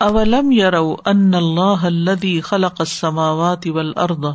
اولم 0.00 0.50
یرو 0.52 0.94
ان 1.06 1.34
اللہ 1.34 1.84
الذي 1.84 2.40
خلق 2.42 2.80
السماوات 2.80 3.66
والارض 3.68 4.26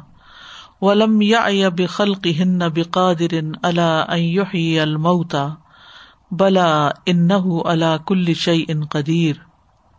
ولم 0.82 1.22
يعي 1.22 1.70
بخلقهن 1.72 2.70
بقادر 2.70 3.36
على 3.64 3.86
ان 4.10 4.24
يحيي 4.32 4.84
الموتى 4.84 5.44
بلا 6.34 6.68
انه 7.08 7.64
على 7.66 8.00
كل 8.06 8.36
شيء 8.36 8.76
قدیر 8.92 9.40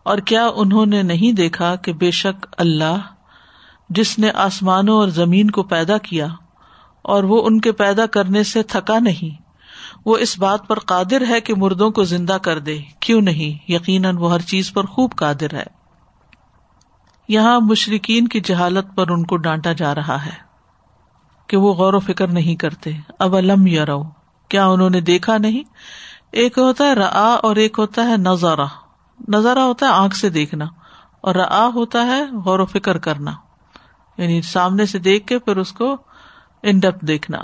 اور 0.07 0.19
کیا 0.27 0.45
انہوں 0.57 0.87
نے 0.87 1.03
نہیں 1.05 1.33
دیکھا 1.33 1.75
کہ 1.77 1.93
بے 1.95 2.11
شک 2.15 2.47
اللہ 2.59 2.99
جس 3.91 4.19
نے 4.19 4.31
آسمانوں 4.41 4.99
اور 4.99 5.09
زمین 5.19 5.51
کو 5.51 5.63
پیدا 5.73 5.99
کیا 6.03 6.27
اور 7.05 7.25
وہ 7.25 7.41
ان 7.47 7.61
کے 7.61 7.73
پیدا 7.81 8.07
کرنے 8.13 8.43
سے 8.43 8.63
تھکا 8.69 8.99
نہیں؟ 8.99 9.44
وہ 10.07 10.17
اس 10.17 10.39
بات 10.39 10.69
پر 10.69 10.79
قادر 10.79 11.27
ہے 11.29 11.41
کہ 11.41 11.55
مردوں 11.55 11.91
کو 11.91 12.05
زندہ 12.05 12.33
کر 12.33 12.59
دے۔ 12.59 12.79
کیوں 13.01 13.21
نہیں؟ 13.21 13.73
یقیناً 13.73 14.17
وہ 14.17 14.33
ہر 14.33 14.39
چیز 14.39 14.73
پر 14.73 14.85
خوب 14.85 15.17
قادر 15.17 15.55
ہے۔ 15.55 15.63
یہاں 17.29 17.61
مشرقین 17.61 18.29
کی 18.29 18.41
جہالت 18.41 18.87
پر 18.95 19.11
ان 19.11 19.27
کو 19.27 19.37
ڈانٹا 19.37 19.73
جا 19.73 19.95
رہا 19.95 20.27
ہے 20.27 20.45
کہ 21.47 21.57
وہ 21.57 21.75
غور 21.75 21.95
و 21.95 22.01
فکر 22.01 22.29
نہیں 22.29 22.57
کرتے۔ 22.57 22.93
اب 23.19 23.37
علم 23.37 23.67
یا 23.67 23.87
رو 23.87 24.03
کیا 24.49 24.67
انہوں 24.67 24.91
نے 24.91 25.01
دیکھا 25.01 25.39
نہیں؟ 25.39 25.63
ایک 26.33 26.59
ہوتا 26.59 26.85
ہے 26.85 26.95
را 26.95 27.35
اور 27.43 27.57
ایک 27.57 27.79
ہوتا 27.79 28.09
ہے 28.09 28.17
نظارہ۔ 28.17 28.67
نظارہ 29.29 29.59
ہوتا 29.59 29.87
ہے 29.87 29.91
آنکھ 29.91 30.17
سے 30.17 30.31
دیکھنا 30.31 30.65
اور 31.21 31.35
را 31.35 31.71
ہوتا 31.75 32.07
ہے 32.07 32.25
غور 32.45 32.59
و 32.59 32.67
فکر 32.67 32.99
کرنا۔ 32.99 33.33
یعنی 34.19 34.43
سامنے 34.43 34.87
سے 34.87 34.99
دیکھ 34.99 35.27
کے 35.27 35.39
پھر 35.39 35.57
اس 35.57 35.73
کو 35.73 35.97
انڈپ 36.63 37.01
دیکھنا۔ 37.01 37.39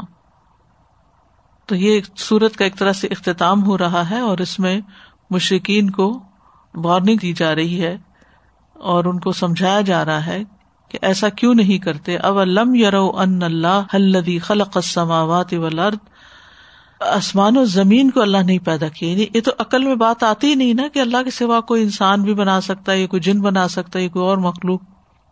تو 1.70 1.77
یہ 1.77 2.01
سورت 2.16 2.56
کا 2.56 2.65
ایک 2.65 2.79
طرح 2.79 2.92
سے 2.92 3.06
اختتام 3.06 3.66
ہو 3.66 3.78
رہا 3.78 4.11
ہے 4.11 4.20
اور 4.20 4.38
اس 4.38 4.59
میں 4.59 4.80
مشرقین 5.30 5.91
کو 5.91 6.23
وارننگ 6.74 7.16
دی 7.16 7.33
جا 7.33 7.55
رہی 7.55 7.83
ہے 7.83 7.97
اور 8.74 9.05
ان 9.05 9.20
کو 9.20 9.33
سمجھایا 9.33 9.80
جا 9.80 10.05
رہا 10.05 10.27
ہے 10.27 10.42
کہ 10.88 10.98
ایسا 11.02 11.28
کیوں 11.28 11.55
نہیں 11.55 11.78
کرتے؟ 11.78 12.17
اب 12.17 12.42
لم 12.44 12.75
یرو 12.75 13.12
ان 13.19 13.42
اللہ 13.42 13.83
الدی 13.92 14.39
خلق 14.39 14.77
السماوات 14.77 15.55
والارض؟ 15.55 15.97
آسمان 17.00 17.56
و 17.56 17.64
زمین 17.64 18.11
کو 18.11 18.22
اللہ 18.22 18.39
نہیں 18.39 18.59
پیدا 18.59 18.89
کیا۔ 18.89 19.11
یعنی 19.11 19.27
یہ 19.34 19.41
تو 19.41 19.50
عقل 19.59 19.84
میں 19.84 19.94
بات 19.94 20.22
آتی 20.22 20.47
ہی 20.47 20.55
نہیں 20.55 20.75
نا 20.75 20.83
کہ 20.92 20.98
اللہ 20.98 21.22
کے 21.25 21.31
سوا 21.31 21.61
کوئی 21.61 21.83
انسان 21.83 22.22
بھی 22.22 22.34
بنا 22.34 22.61
سکتا 22.61 22.92
ہے 22.92 23.00
یا 23.00 23.06
کوئی 23.06 23.20
جن 23.20 23.41
بنا 23.41 23.69
سکتا 23.69 23.98
ہے 23.98 24.05
یا 24.05 24.11
کوئی 24.11 24.25
اور 24.25 24.39
مخلوق۔ 24.39 24.81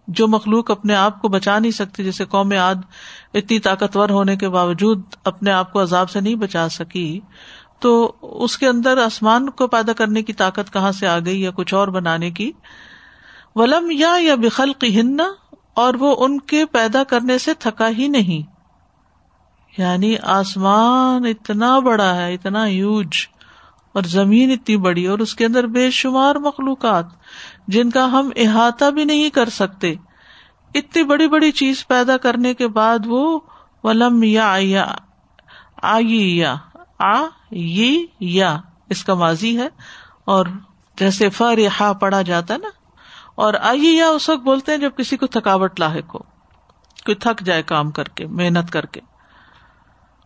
جو 0.08 0.28
مخلوق 0.28 0.70
اپنے 0.70 0.94
آپ 0.94 1.22
کو 1.22 1.28
بچا 1.28 1.58
نہیں 1.58 1.70
سکتی، 1.70 2.04
جیسے 2.04 2.24
قوم 2.24 2.52
عاد 2.52 2.74
اتنی 3.34 3.58
طاقتور 3.58 4.08
ہونے 4.08 4.36
کے 4.36 4.48
باوجود 4.48 5.02
اپنے 5.24 5.50
آپ 5.50 5.72
کو 5.72 5.82
عذاب 5.82 6.10
سے 6.10 6.20
نہیں 6.20 6.34
بچا 6.34 6.68
سکی، 6.68 7.20
تو 7.78 8.12
اس 8.22 8.58
کے 8.58 8.66
اندر 8.66 8.98
آسمان 8.98 9.50
کو 9.50 9.66
پیدا 9.66 9.92
کرنے 9.92 10.22
کی 10.22 10.32
طاقت 10.32 10.72
کہاں 10.72 10.92
سے 10.92 11.06
آ 11.06 11.18
گئی 11.18 11.42
یا 11.42 11.50
کچھ 11.50 11.74
اور 11.74 11.88
بنانے 11.88 12.30
کی؟ 12.30 12.52
ولم 13.54 13.90
یا 13.90 14.14
یا 14.20 14.34
بخل 14.34 14.72
کی 14.72 15.00
ہن 15.00 15.16
اور 15.74 15.94
وہ 15.94 16.16
ان 16.18 16.40
کے 16.40 16.64
پیدا 16.66 17.04
کرنے 17.04 17.38
سے 17.38 17.54
تھکا 17.54 17.88
ہی 17.88 18.08
نہیں۔ 18.08 18.58
یعنی 19.80 20.16
آسمان 20.22 21.26
اتنا 21.26 21.78
بڑا 21.78 22.16
ہے، 22.16 22.34
اتنا 22.34 22.66
یوج 22.66 23.08
اور 23.92 24.02
زمین 24.02 24.50
اتنی 24.50 24.76
بڑی، 24.76 25.06
اور 25.06 25.18
اس 25.18 25.34
کے 25.34 25.44
اندر 25.46 25.66
بے 25.66 25.90
شمار 25.90 26.36
مخلوقات۔ 26.36 27.04
جن 27.68 27.90
کا 27.90 28.04
ہم 28.04 28.30
احاطہ 28.36 28.90
بھی 28.90 29.04
نہیں 29.04 29.30
کر 29.30 29.48
سکتے۔ 29.48 29.94
اتنی 30.74 31.02
بڑی 31.02 31.28
بڑی 31.28 31.52
چیز 31.52 31.86
پیدا 31.86 32.16
کرنے 32.16 32.54
کے 32.54 32.68
بعد 32.68 32.98
وہ 33.06 33.40
ولم 33.82 34.22
یا 34.22 34.52
آئی 35.82 36.38
یا، 36.38 36.54
آ 36.98 37.24
یا، 38.20 38.56
اس 38.90 39.04
کا 39.04 39.14
ماضی 39.14 39.58
ہے۔ 39.58 39.68
اور 40.24 40.46
جیسے 40.98 41.28
فر 41.28 41.58
ہا 41.80 41.92
پڑا 41.92 42.22
جاتا 42.22 42.54
ہے 42.54 42.58
نا۔ 42.58 42.68
اور 43.34 43.54
آئی 43.62 43.86
یا 43.86 44.08
اس 44.08 44.28
وقت 44.28 44.40
بولتے 44.40 44.72
ہیں 44.72 44.78
جب 44.78 44.90
کسی 44.96 45.16
کو 45.16 45.26
تھکاوٹ 45.26 45.80
لاحق 45.80 46.14
ہو، 46.14 46.18
کوئی 47.04 47.14
تھک 47.14 47.40
جائے 47.40 47.62
کام 47.62 47.90
کر 47.90 48.04
کے، 48.04 48.26
محنت 48.26 48.72
کر 48.72 48.86
کے۔ 48.86 49.00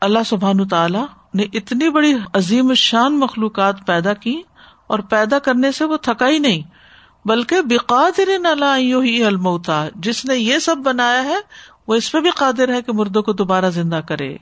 اللہ 0.01 0.19
سبحان 0.27 0.69
تعالی 0.69 0.99
نے 1.35 1.43
اتنی 1.53 1.91
بڑی 1.91 2.15
عظیم 2.35 2.75
شان 2.75 3.19
مخلوقات 3.19 3.87
پیدا 3.87 4.15
کی 4.15 4.43
اور 4.87 4.99
پیدا 4.99 5.39
کرنے 5.39 5.73
سے 5.73 5.85
وہ 5.85 5.97
تھکا 5.97 6.29
ہی 6.29 6.39
نہیں۔ 6.39 6.82
بلکہ 7.25 7.61
بقادر 7.61 8.47
ہی 8.77 9.25
المتا 9.25 9.89
جس 9.95 10.25
نے 10.25 10.37
یہ 10.37 10.59
سب 10.59 10.77
بنایا 10.77 11.25
ہے، 11.25 11.37
وہ 11.89 11.95
اس 11.95 12.13
پہ 12.13 12.21
بھی 12.21 12.31
قادر 12.31 12.75
ہے 12.75 12.83
کہ 12.83 12.93
مردوں 12.93 13.23
کو 13.23 13.33
دوبارہ 13.33 13.71
زندہ 13.71 14.01
کرے۔ 14.09 14.37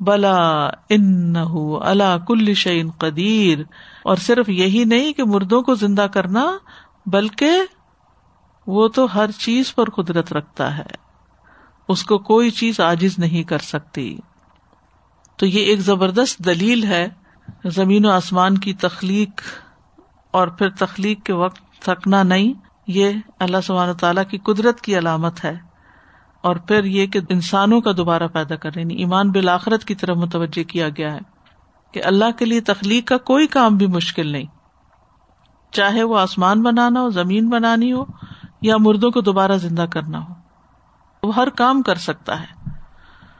بلا 0.00 0.66
ان 0.88 1.36
اللہ 1.82 2.16
کل 2.28 2.54
شعین 2.54 2.90
قدیر، 2.90 3.58
اور 4.04 4.16
صرف 4.16 4.48
یہی 4.48 4.84
نہیں 4.84 5.12
کہ 5.12 5.24
مردوں 5.24 5.62
کو 5.62 5.74
زندہ 5.74 6.06
کرنا، 6.12 6.58
بلکہ 7.06 7.50
وہ 8.66 8.88
تو 8.88 9.14
ہر 9.14 9.30
چیز 9.30 9.74
پر 9.74 9.90
قدرت 9.90 10.32
رکھتا 10.32 10.78
ہے۔ 10.78 11.06
اس 11.88 12.04
کو 12.04 12.18
کوئی 12.18 12.50
چیز 12.50 12.80
آجز 12.80 13.18
نہیں 13.18 13.42
کر 13.42 13.58
سکتی۔ 13.58 14.18
تو 15.36 15.46
یہ 15.46 15.60
ایک 15.60 15.80
زبردست 15.80 16.38
دلیل 16.38 16.84
ہے، 16.84 17.08
زمین 17.64 18.06
و 18.06 18.10
آسمان 18.10 18.58
کی 18.58 18.74
تخلیق 18.74 19.40
اور 20.30 20.48
پھر 20.48 20.70
تخلیق 20.70 21.22
کے 21.22 21.32
وقت 21.32 21.65
تھکنا 21.86 22.22
نہیں، 22.22 22.52
یہ 22.86 23.10
اللہ 23.38 23.56
سبحانہ 23.64 23.92
تعالیٰ 23.92 24.22
کی 24.30 24.38
قدرت 24.38 24.80
کی 24.80 24.98
علامت 24.98 25.44
ہے۔ 25.44 25.58
اور 26.40 26.56
پھر 26.56 26.84
یہ 26.84 27.06
کہ 27.06 27.20
انسانوں 27.28 27.80
کا 27.80 27.90
دوبارہ 27.96 28.28
پیدا 28.32 28.56
کر 28.56 28.70
یعنی 28.76 28.94
ایمان 28.94 29.30
بالآخرت 29.30 29.84
کی 29.84 29.94
طرف 29.94 30.16
متوجہ 30.16 30.62
کیا 30.62 30.88
گیا 30.88 31.14
ہے 31.14 31.18
کہ 31.92 32.00
اللہ 32.04 32.30
کے 32.38 32.44
لیے 32.44 32.60
تخلیق 32.60 33.08
کا 33.08 33.16
کوئی 33.16 33.46
کام 33.46 33.76
بھی 33.76 33.86
مشکل 33.86 34.26
نہیں۔ 34.26 34.44
چاہے 35.70 36.02
وہ 36.02 36.18
آسمان 36.18 36.62
بنانا 36.62 37.00
ہو، 37.00 37.10
زمین 37.10 37.48
بنانی 37.48 37.92
ہو، 37.92 38.04
یا 38.62 38.76
مردوں 38.76 39.10
کو 39.10 39.20
دوبارہ 39.20 39.52
زندہ 39.52 39.86
کرنا 39.92 40.24
ہو، 40.28 40.34
وہ 41.22 41.34
ہر 41.36 41.48
کام 41.48 41.82
کر 41.82 41.94
سکتا 41.94 42.40
ہے۔ 42.40 42.70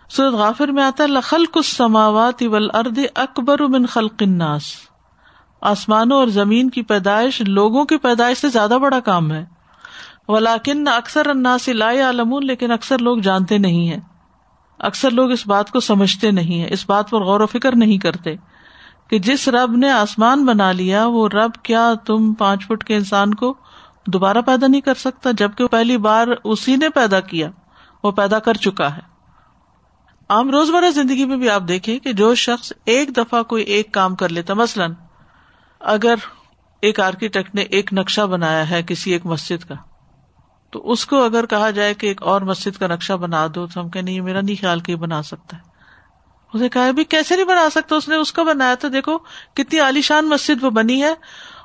سورت 0.08 0.34
غافر 0.34 0.68
میں 0.68 0.82
آتا 0.82 1.02
ہے، 1.02 1.08
لخلق 1.08 1.56
السماوات 1.56 2.42
والارض 2.42 2.98
اکبر 3.14 3.60
من 3.60 3.86
خلق 3.86 4.14
الناس۔ 4.20 4.85
آسمانوں 5.60 6.16
اور 6.16 6.26
زمین 6.26 6.70
کی 6.70 6.82
پیدائش 6.82 7.40
لوگوں 7.40 7.84
کی 7.84 7.96
پیدائش 7.96 8.38
سے 8.38 8.48
زیادہ 8.48 8.78
بڑا 8.82 9.00
کام 9.00 9.32
ہے۔ 9.32 9.44
ولاکن 10.28 10.88
اکثر 10.88 11.26
اناس 11.26 11.68
لا 11.68 11.90
عالمون 11.90 12.46
لیکن 12.46 12.70
اکثر 12.70 12.98
لوگ 12.98 13.18
جانتے 13.18 13.58
نہیں 13.58 13.88
ہیں۔ 13.88 14.00
اکثر 14.78 15.10
لوگ 15.10 15.30
اس 15.30 15.46
بات 15.46 15.70
کو 15.70 15.80
سمجھتے 15.80 16.30
نہیں 16.30 16.62
ہے 16.62 16.66
اس 16.70 16.88
بات 16.88 17.10
پر 17.10 17.20
غور 17.20 17.40
و 17.40 17.46
فکر 17.46 17.76
نہیں 17.76 17.98
کرتے 17.98 18.36
کہ 19.10 19.18
جس 19.18 19.48
رب 19.48 19.76
نے 19.76 19.90
آسمان 19.90 20.44
بنا 20.44 20.72
لیا، 20.72 21.06
وہ 21.06 21.28
رب 21.28 21.50
کیا 21.62 21.94
تم 22.06 22.34
پانچ 22.34 22.66
فٹ 22.66 22.84
کے 22.84 22.96
انسان 22.96 23.34
کو 23.34 23.54
دوبارہ 24.06 24.38
پیدا 24.46 24.66
نہیں 24.66 24.80
کر 24.80 24.94
سکتا، 24.94 25.30
جبکہ 25.38 25.66
پہلی 25.66 25.96
بار 25.96 26.28
اسی 26.44 26.76
نے 26.76 26.88
پیدا 26.88 27.20
کیا، 27.20 27.50
وہ 28.02 28.10
پیدا 28.10 28.38
کر 28.38 28.54
چکا 28.54 28.96
ہے۔ 28.96 29.00
عام 30.28 30.50
روزمرہ 30.50 30.90
زندگی 30.90 31.24
میں 31.24 31.36
بھی 31.36 31.50
آپ 31.50 31.62
دیکھیں 31.68 31.98
کہ 31.98 32.12
جو 32.12 32.34
شخص 32.34 32.72
ایک 32.84 33.16
دفعہ 33.16 33.42
کوئی 33.42 33.64
ایک 33.64 33.92
کام 33.92 34.14
کر 34.14 34.28
لیتا، 34.28 34.54
مثلاً 34.54 34.92
اگر 35.80 36.14
ایک 36.82 37.00
آرکیٹیکٹ 37.00 37.54
نے 37.54 37.62
ایک 37.62 37.92
نقشہ 37.92 38.20
بنایا 38.20 38.70
ہے 38.70 38.82
کسی 38.82 39.12
ایک 39.12 39.26
مسجد 39.26 39.64
کا، 39.68 39.74
تو 40.70 40.90
اس 40.90 41.06
کو 41.06 41.24
اگر 41.24 41.46
کہا 41.46 41.70
جائے 41.70 41.94
کہ 41.94 42.06
ایک 42.06 42.22
اور 42.22 42.40
مسجد 42.40 42.78
کا 42.78 42.86
نقشہ 42.86 43.12
بنا 43.12 43.46
دو، 43.54 43.66
تو 43.66 43.80
ہم 43.80 43.88
کہ 43.88 44.00
نہیں 44.00 44.20
میرا 44.20 44.40
نہیں 44.40 44.60
خیال 44.60 44.80
کہ 44.80 44.96
بنا 44.96 45.22
سکتا 45.22 45.56
ہے۔ 45.56 45.62
اسے 46.54 46.68
کہا 46.68 46.90
بھی 46.90 47.04
کیسے 47.04 47.36
نہیں 47.36 47.46
بنا 47.46 47.70
سکتا؟ 47.70 47.96
اس 47.96 48.08
نے 48.08 48.16
اس 48.16 48.32
کا 48.32 48.42
بنایا 48.42 48.74
تھا 48.74 48.88
دیکھو 48.92 49.18
کتنی 49.54 49.80
عالیشان 49.80 50.28
مسجد 50.28 50.64
وہ 50.64 50.70
بنی 50.70 51.02
ہے۔ 51.02 51.14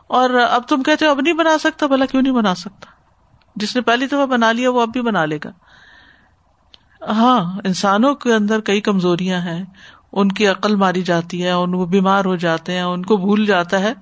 اور 0.07 0.29
اب 0.29 0.67
تم 0.67 0.83
کہتے 0.83 1.05
ہو، 1.05 1.11
اب 1.11 1.21
نہیں 1.21 1.33
بنا 1.33 1.57
سکتا، 1.57 1.87
بھلا 1.87 2.05
کیوں 2.05 2.21
نہیں 2.21 2.33
بنا 2.33 2.55
سکتا؟ 2.55 2.85
جس 3.55 3.75
نے 3.75 3.81
پہلی 3.81 4.05
دفعہ 4.05 4.25
بنا 4.25 4.51
لیا، 4.51 4.71
وہ 4.71 4.81
اب 4.81 4.89
بھی 4.89 5.01
بنا 5.01 5.25
لے 5.25 5.37
گا۔ 5.43 5.49
ہاں 7.07 7.57
انسانوں 7.65 8.15
کے 8.15 8.33
اندر 8.33 8.61
کئی 8.61 8.81
کمزوریاں 8.81 9.41
ہیں۔ 9.41 9.65
ان 10.13 10.31
کی 10.31 10.47
عقل 10.47 10.75
ماری 10.75 11.01
جاتی 11.01 11.43
ہے، 11.43 11.51
ان 11.51 11.73
وہ 11.73 11.85
بیمار 11.85 12.25
ہو 12.25 12.35
جاتے 12.35 12.71
ہیں، 12.71 12.81
ان 12.81 13.05
کو 13.05 13.17
بھول 13.17 13.45
جاتا 13.45 13.79
ہے، 13.79 13.93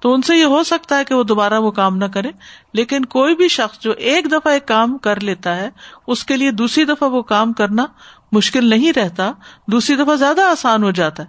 تو 0.00 0.14
ان 0.14 0.22
سے 0.22 0.36
یہ 0.36 0.44
ہو 0.44 0.62
سکتا 0.62 0.98
ہے 0.98 1.04
کہ 1.04 1.14
وہ 1.14 1.22
دوبارہ 1.22 1.60
وہ 1.60 1.70
کام 1.70 1.96
نہ 1.96 2.04
کرے۔ 2.04 2.30
لیکن 2.74 3.04
کوئی 3.04 3.36
بھی 3.36 3.48
شخص 3.48 3.78
جو 3.78 3.92
ایک 3.92 4.26
دفعہ 4.32 4.52
ایک 4.52 4.66
کام 4.66 4.98
کر 4.98 5.20
لیتا 5.20 5.56
ہے، 5.56 5.70
اس 6.06 6.24
کے 6.24 6.36
لیے 6.36 6.50
دوسری 6.50 6.84
دفعہ 6.84 7.10
وہ 7.10 7.22
کام 7.22 7.52
کرنا 7.52 7.86
مشکل 8.32 8.70
نہیں 8.70 8.92
رہتا، 8.96 9.32
دوسری 9.66 9.96
دفعہ 9.96 10.16
زیادہ 10.16 10.40
آسان 10.40 10.82
ہو 10.82 10.90
جاتا 10.90 11.22
ہے۔ 11.22 11.28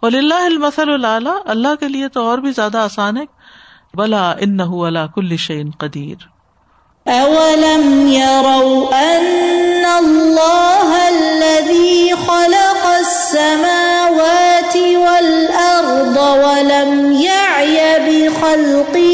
اور 0.00 0.12
اللہ 0.12 0.34
المسل 0.34 1.04
اللہ 1.04 1.38
اللہ 1.44 1.74
کے 1.80 1.88
لیے 1.88 2.08
تو 2.08 2.24
اور 2.28 2.38
بھی 2.38 2.52
زیادہ 2.52 2.78
آسان 2.78 3.16
ہے۔ 3.16 3.24
بلا 3.94 4.34
ان 4.40 4.58
کل 5.14 5.36
شعین 5.36 5.70
قدیر 5.78 6.14
اولم 7.08 8.08
يروا 8.12 8.98
ان 8.98 9.84
الله 9.84 10.92
الذي 11.06 11.89
السماوات 13.30 14.76
والأرض 14.76 16.16
ولم 16.44 17.12
يعي 17.12 17.78
بخلقهن 17.98 19.09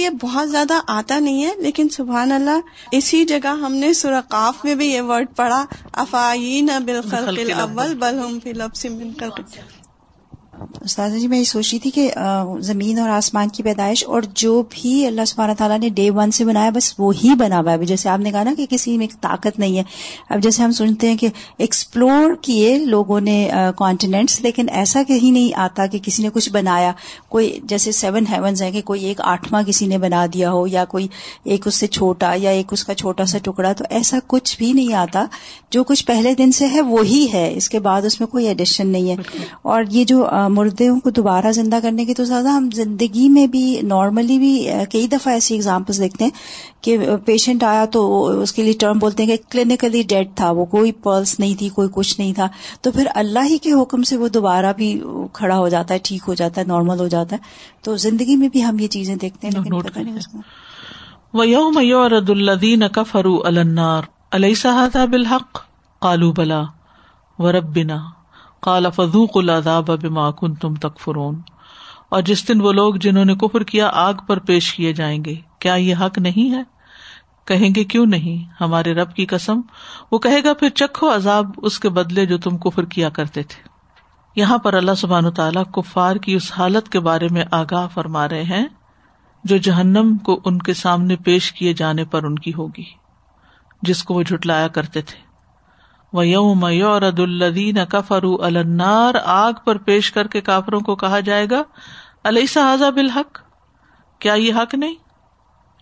یہ 0.00 0.10
بہت 0.20 0.50
زیادہ 0.50 0.80
آتا 0.86 1.18
نہیں 1.18 1.44
ہے 1.44 1.50
لیکن 1.58 1.88
سبحان 1.88 2.32
اللہ 2.32 2.60
اسی 2.92 3.24
جگہ 3.24 3.54
ہم 3.56 3.74
نے 3.74 3.92
سرقاف 3.94 4.64
میں 4.64 4.74
بھی 4.74 4.86
یہ 4.86 5.00
ورڈ 5.00 5.36
پڑھا 5.36 5.64
افائین 5.92 6.70
بالخلق 6.84 7.38
الاول 7.38 7.94
بل 7.94 8.18
ہم 8.18 8.38
فی 8.44 8.52
لبس 8.52 8.84
من 8.84 9.12
خلق۔ 9.20 9.40
استاذ 10.80 11.16
جی 11.20 11.28
میں 11.28 11.38
یہ 11.38 11.44
سوچ 11.44 11.68
رہی 11.72 11.78
تھی 11.78 11.90
کہ 11.90 12.10
زمین 12.60 12.98
اور 12.98 13.08
آسمان 13.08 13.48
کی 13.48 13.62
پیدائش 13.62 14.04
اور 14.06 14.22
جو 14.34 14.62
بھی 14.70 15.06
اللہ 15.06 15.24
سبحانہ 15.26 15.52
تعالیٰ 15.58 15.78
نے 15.78 15.88
ڈے 15.88 16.10
ون 16.10 16.30
سے 16.30 16.44
بنایا، 16.44 16.70
بس 16.70 16.94
وہی 16.98 17.34
بنا 17.34 17.58
ہوا 17.58 17.72
ہے۔ 17.72 17.84
جیسے 17.84 18.08
آپ 18.08 18.18
نے 18.18 18.30
کہا 18.30 18.42
نا 18.42 18.54
کہ 18.56 18.66
کسی 18.70 18.98
میں 18.98 19.06
طاقت 19.20 19.58
نہیں 19.58 19.78
ہے۔ 19.78 19.82
اب 20.30 20.40
جیسے 20.40 20.62
ہم 20.62 20.72
سنتے 20.72 21.08
ہیں 21.08 21.16
کہ 21.16 21.28
ایکسپلور 21.58 22.34
کیے 22.42 22.78
لوگوں 22.78 23.20
نے 23.20 23.50
کانٹیننٹس 23.76 24.40
لیکن 24.40 24.66
ایسا 24.68 25.02
کہیں 25.08 25.30
نہیں 25.30 25.58
آتا 25.58 25.86
کہ 25.86 25.98
کسی 26.02 26.22
نے 26.22 26.28
کچھ 26.32 26.50
بنایا۔ 26.50 26.92
کوئی 27.28 27.58
جیسے 27.64 27.92
سیون 27.92 28.24
ہیونز 28.32 28.62
ہیں 28.62 28.70
کہ 28.70 28.82
کوئی 28.82 29.04
ایک 29.04 29.20
آٹھواں 29.20 29.62
کسی 29.62 29.86
نے 29.86 29.98
بنا 29.98 30.26
دیا 30.34 30.52
ہو، 30.52 30.66
یا 30.66 30.84
کوئی 30.84 31.08
ایک 31.44 31.66
اس 31.66 31.74
سے 31.74 31.86
چھوٹا 31.86 32.34
یا 32.36 32.50
ایک 32.50 32.72
اس 32.72 32.84
کا 32.84 32.94
چھوٹا 32.94 33.24
سا 33.24 33.38
ٹکڑا، 33.38 33.72
تو 33.72 33.84
ایسا 33.90 34.18
کچھ 34.26 34.58
بھی 34.58 34.72
نہیں 34.72 34.94
آتا۔ 34.94 35.24
جو 35.70 35.84
کچھ 35.84 36.06
پہلے 36.06 36.34
دن 36.34 36.52
سے 36.52 36.66
ہے، 36.66 36.80
وہی 36.80 37.26
ہے۔ 37.32 37.52
اس 37.56 37.68
کے 37.68 37.78
بعد 37.78 38.02
اس 38.02 38.20
میں 38.20 38.28
کوئی 38.28 38.46
ایڈیشن 38.46 38.86
نہیں 38.86 39.10
ہے۔ 39.10 39.16
اور 39.62 39.82
یہ 39.90 40.04
جو 40.04 40.26
مردوں 40.70 41.00
کو 41.00 41.10
دوبارہ 41.10 41.52
زندہ 41.52 41.78
کرنے 41.82 42.04
کی 42.04 42.14
تو 42.14 42.24
زیادہ 42.24 42.48
ہم 42.48 42.68
زندگی 42.74 43.28
میں 43.28 43.46
بھی 43.46 43.80
نارملی 43.82 44.38
بھی 44.38 44.68
کئی 44.90 45.06
دفعہ 45.06 45.32
ایسی 45.32 45.54
اگزامپل 45.54 45.98
دیکھتے 45.98 46.24
ہیں 46.24 46.30
کہ 46.80 46.98
پیشنٹ 47.24 47.62
آیا 47.62 47.84
تو 47.84 48.24
اس 48.24 48.52
کے 48.52 48.62
لیے 48.62 48.72
ٹرم 48.72 48.98
بولتے 48.98 49.24
ہیں 49.24 49.36
کہ 49.36 49.50
کلینکلی 49.50 50.02
ڈیڈ 50.02 50.28
تھا، 50.34 50.50
وہ 50.50 50.64
کوئی 50.64 50.92
پلس 50.92 51.40
نہیں 51.40 51.54
تھی، 51.54 51.68
کوئی 51.68 51.88
کچھ 51.92 52.20
نہیں 52.20 52.32
تھا۔ 52.32 52.48
تو 52.80 52.92
پھر 52.92 53.06
اللہ 53.14 53.38
ہی 53.44 53.58
کے 53.58 53.72
حکم 53.72 54.02
سے 54.02 54.16
وہ 54.16 54.28
دوبارہ 54.28 54.72
بھی 54.76 55.00
کھڑا 55.32 55.58
ہو 55.58 55.68
جاتا 55.68 55.94
ہے، 55.94 55.98
ٹھیک 56.02 56.22
ہو 56.28 56.34
جاتا 56.34 56.60
ہے 56.60 56.66
نارمل 56.66 56.98
ہو 56.98 57.08
جاتا 57.08 57.36
ہے۔ 57.36 57.40
تو 57.82 57.96
زندگی 57.96 58.36
میں 58.36 58.48
بھی 58.48 58.64
ہم 58.64 58.78
یہ 58.78 58.88
چیزیں 58.88 59.16
دیکھتے 59.16 59.48
ہیں 59.48 60.20
وَيَوْمَ 61.34 61.82
يُعْرَضُ 61.82 62.30
الَّذِينَ 62.30 62.84
كَفَرُوا 62.84 63.48
عَلَى 63.48 63.60
النَّارِ، 63.60 64.04
أَلَيْسَ 64.36 64.68
هَذَا 64.68 65.04
بِالْحَقِّ؟ 65.04 65.60
قَالُوا 66.00 66.32
بَلَى 66.36 68.19
کالا 68.60 68.90
فضوق 68.90 69.36
العذاب 69.36 69.86
بما 69.86 70.30
کنتم 70.30 70.74
تکفرون۔ 70.74 71.40
اور 72.08 72.22
جس 72.22 72.48
دن 72.48 72.60
وہ 72.60 72.72
لوگ 72.72 72.94
جنہوں 72.94 73.24
نے 73.24 73.34
کفر 73.34 73.62
کیا 73.62 73.90
آگ 73.92 74.14
پر 74.26 74.38
پیش 74.38 74.74
کیے 74.74 74.92
جائیں 74.92 75.24
گے، 75.24 75.34
کیا 75.58 75.74
یہ 75.74 75.94
حق 75.94 76.18
نہیں 76.18 76.54
ہے؟ 76.54 76.62
کہیں 77.44 77.70
گے 77.74 77.84
کیوں 77.84 78.06
نہیں؟ 78.06 78.52
ہمارے 78.60 78.94
رب 78.94 79.14
کی 79.14 79.26
قسم، 79.26 79.60
وہ 80.12 80.18
کہے 80.18 80.44
گا 80.44 80.54
پھر 80.54 80.68
چکھو 80.68 81.14
عذاب 81.14 81.46
اس 81.56 81.80
کے 81.80 81.88
بدلے 81.88 82.26
جو 82.26 82.38
تم 82.38 82.58
کفر 82.58 82.84
کیا 82.84 83.08
کرتے 83.08 83.42
تھے۔ 83.42 83.68
یہاں 84.36 84.58
پر 84.58 84.74
اللہ 84.74 84.94
سبحان 84.96 85.30
تعالیٰ 85.30 85.62
کفار 85.72 86.16
کی 86.16 86.34
اس 86.34 86.52
حالت 86.58 86.88
کے 86.88 87.00
بارے 87.00 87.28
میں 87.30 87.44
آگاہ 87.50 87.86
فرما 87.94 88.28
رہے 88.28 88.42
ہیں، 88.42 88.66
جو 89.44 89.56
جہنم 89.56 90.16
کو 90.16 90.40
ان 90.44 90.58
کے 90.58 90.74
سامنے 90.74 91.16
پیش 91.16 91.52
کیے 91.52 91.72
جانے 91.72 92.04
پر 92.04 92.24
ان 92.24 92.38
کی 92.38 92.54
ہوگی، 92.54 92.84
جس 93.82 94.02
کو 94.02 94.14
وہ 94.14 94.22
جھٹلایا 94.22 94.68
کرتے 94.68 95.02
تھے۔ 95.02 95.29
وہ 96.12 96.26
یوم 96.26 96.66
یورد 96.66 97.20
الدین 97.20 97.78
کفرو 97.88 98.42
النار، 98.42 99.14
آگ 99.24 99.52
پر 99.64 99.78
پیش 99.78 100.12
کر 100.12 100.26
کے 100.26 100.40
کافروں 100.40 100.80
کو 100.80 100.96
کہا 100.96 101.20
جائے 101.20 101.46
گا 101.50 101.62
علیہ 102.24 102.46
صحاظہ 102.46 102.90
بالحق؟ 102.90 103.38
کیا 104.18 104.34
یہ 104.34 104.54
حق 104.54 104.74
نہیں؟ 104.74 104.94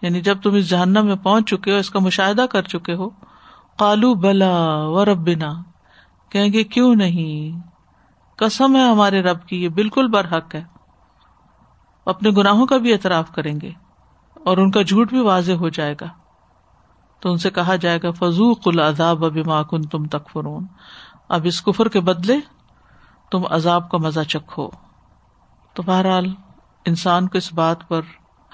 یعنی 0.03 0.21
جب 0.21 0.39
تم 0.43 0.55
اس 0.55 0.69
جہنم 0.69 1.07
میں 1.07 1.17
پہنچ 1.17 1.51
چکے 1.51 1.73
ہو، 1.73 1.77
اس 1.77 1.91
کا 1.91 1.99
مشاہدہ 1.99 2.47
کر 2.51 2.63
چکے 2.63 2.95
ہو 2.95 3.09
کالو 3.79 4.15
بلا 4.15 4.87
و 4.89 5.05
ربنا 5.05 5.53
کہیں 6.29 6.53
گے، 6.53 6.65
کیوں 6.65 6.95
نہیں؟ 6.95 7.61
کسم 8.39 8.77
ہے 8.77 8.83
ہمارے 8.83 9.23
رب 9.23 9.47
کی، 9.47 9.65
یہ 9.65 9.69
بالکل 9.69 10.09
برحق 10.09 10.55
ہے۔ 10.55 10.65
اپنے 12.07 12.31
گناہوں 12.31 12.67
کا 12.67 12.77
بھی 12.77 12.93
اعتراف 12.93 13.33
کریں 13.33 13.61
گے 13.63 13.71
اور 14.45 14.57
ان 14.57 14.71
کا 14.71 14.83
جھوٹ 14.83 15.09
بھی 15.11 15.21
واضح 15.21 15.53
ہو 15.53 15.69
جائے 15.69 15.95
گا۔ 16.01 16.07
تو 17.21 17.33
ان 17.33 17.39
سے 17.39 17.51
کہا 17.51 17.77
جائے 17.77 17.99
گا 18.03 18.11
فضوق 18.11 18.59
العذاب 18.67 19.19
بما 19.19 19.63
کن 19.63 19.83
تم 19.83 20.05
تک 20.07 20.31
فرون 20.33 20.67
اب 21.29 21.41
اس 21.45 21.63
کفر 21.63 21.89
کے 21.89 22.01
بدلے 22.01 22.37
تم 23.31 23.43
عذاب 23.51 23.91
کا 23.91 23.99
مزہ 23.99 24.21
چکھو۔ 24.21 24.69
تو 25.75 25.83
بہرحال 25.83 26.25
انسان 26.85 27.29
کو 27.29 27.39
اس 27.39 27.53
بات 27.53 27.89
پر 27.89 28.01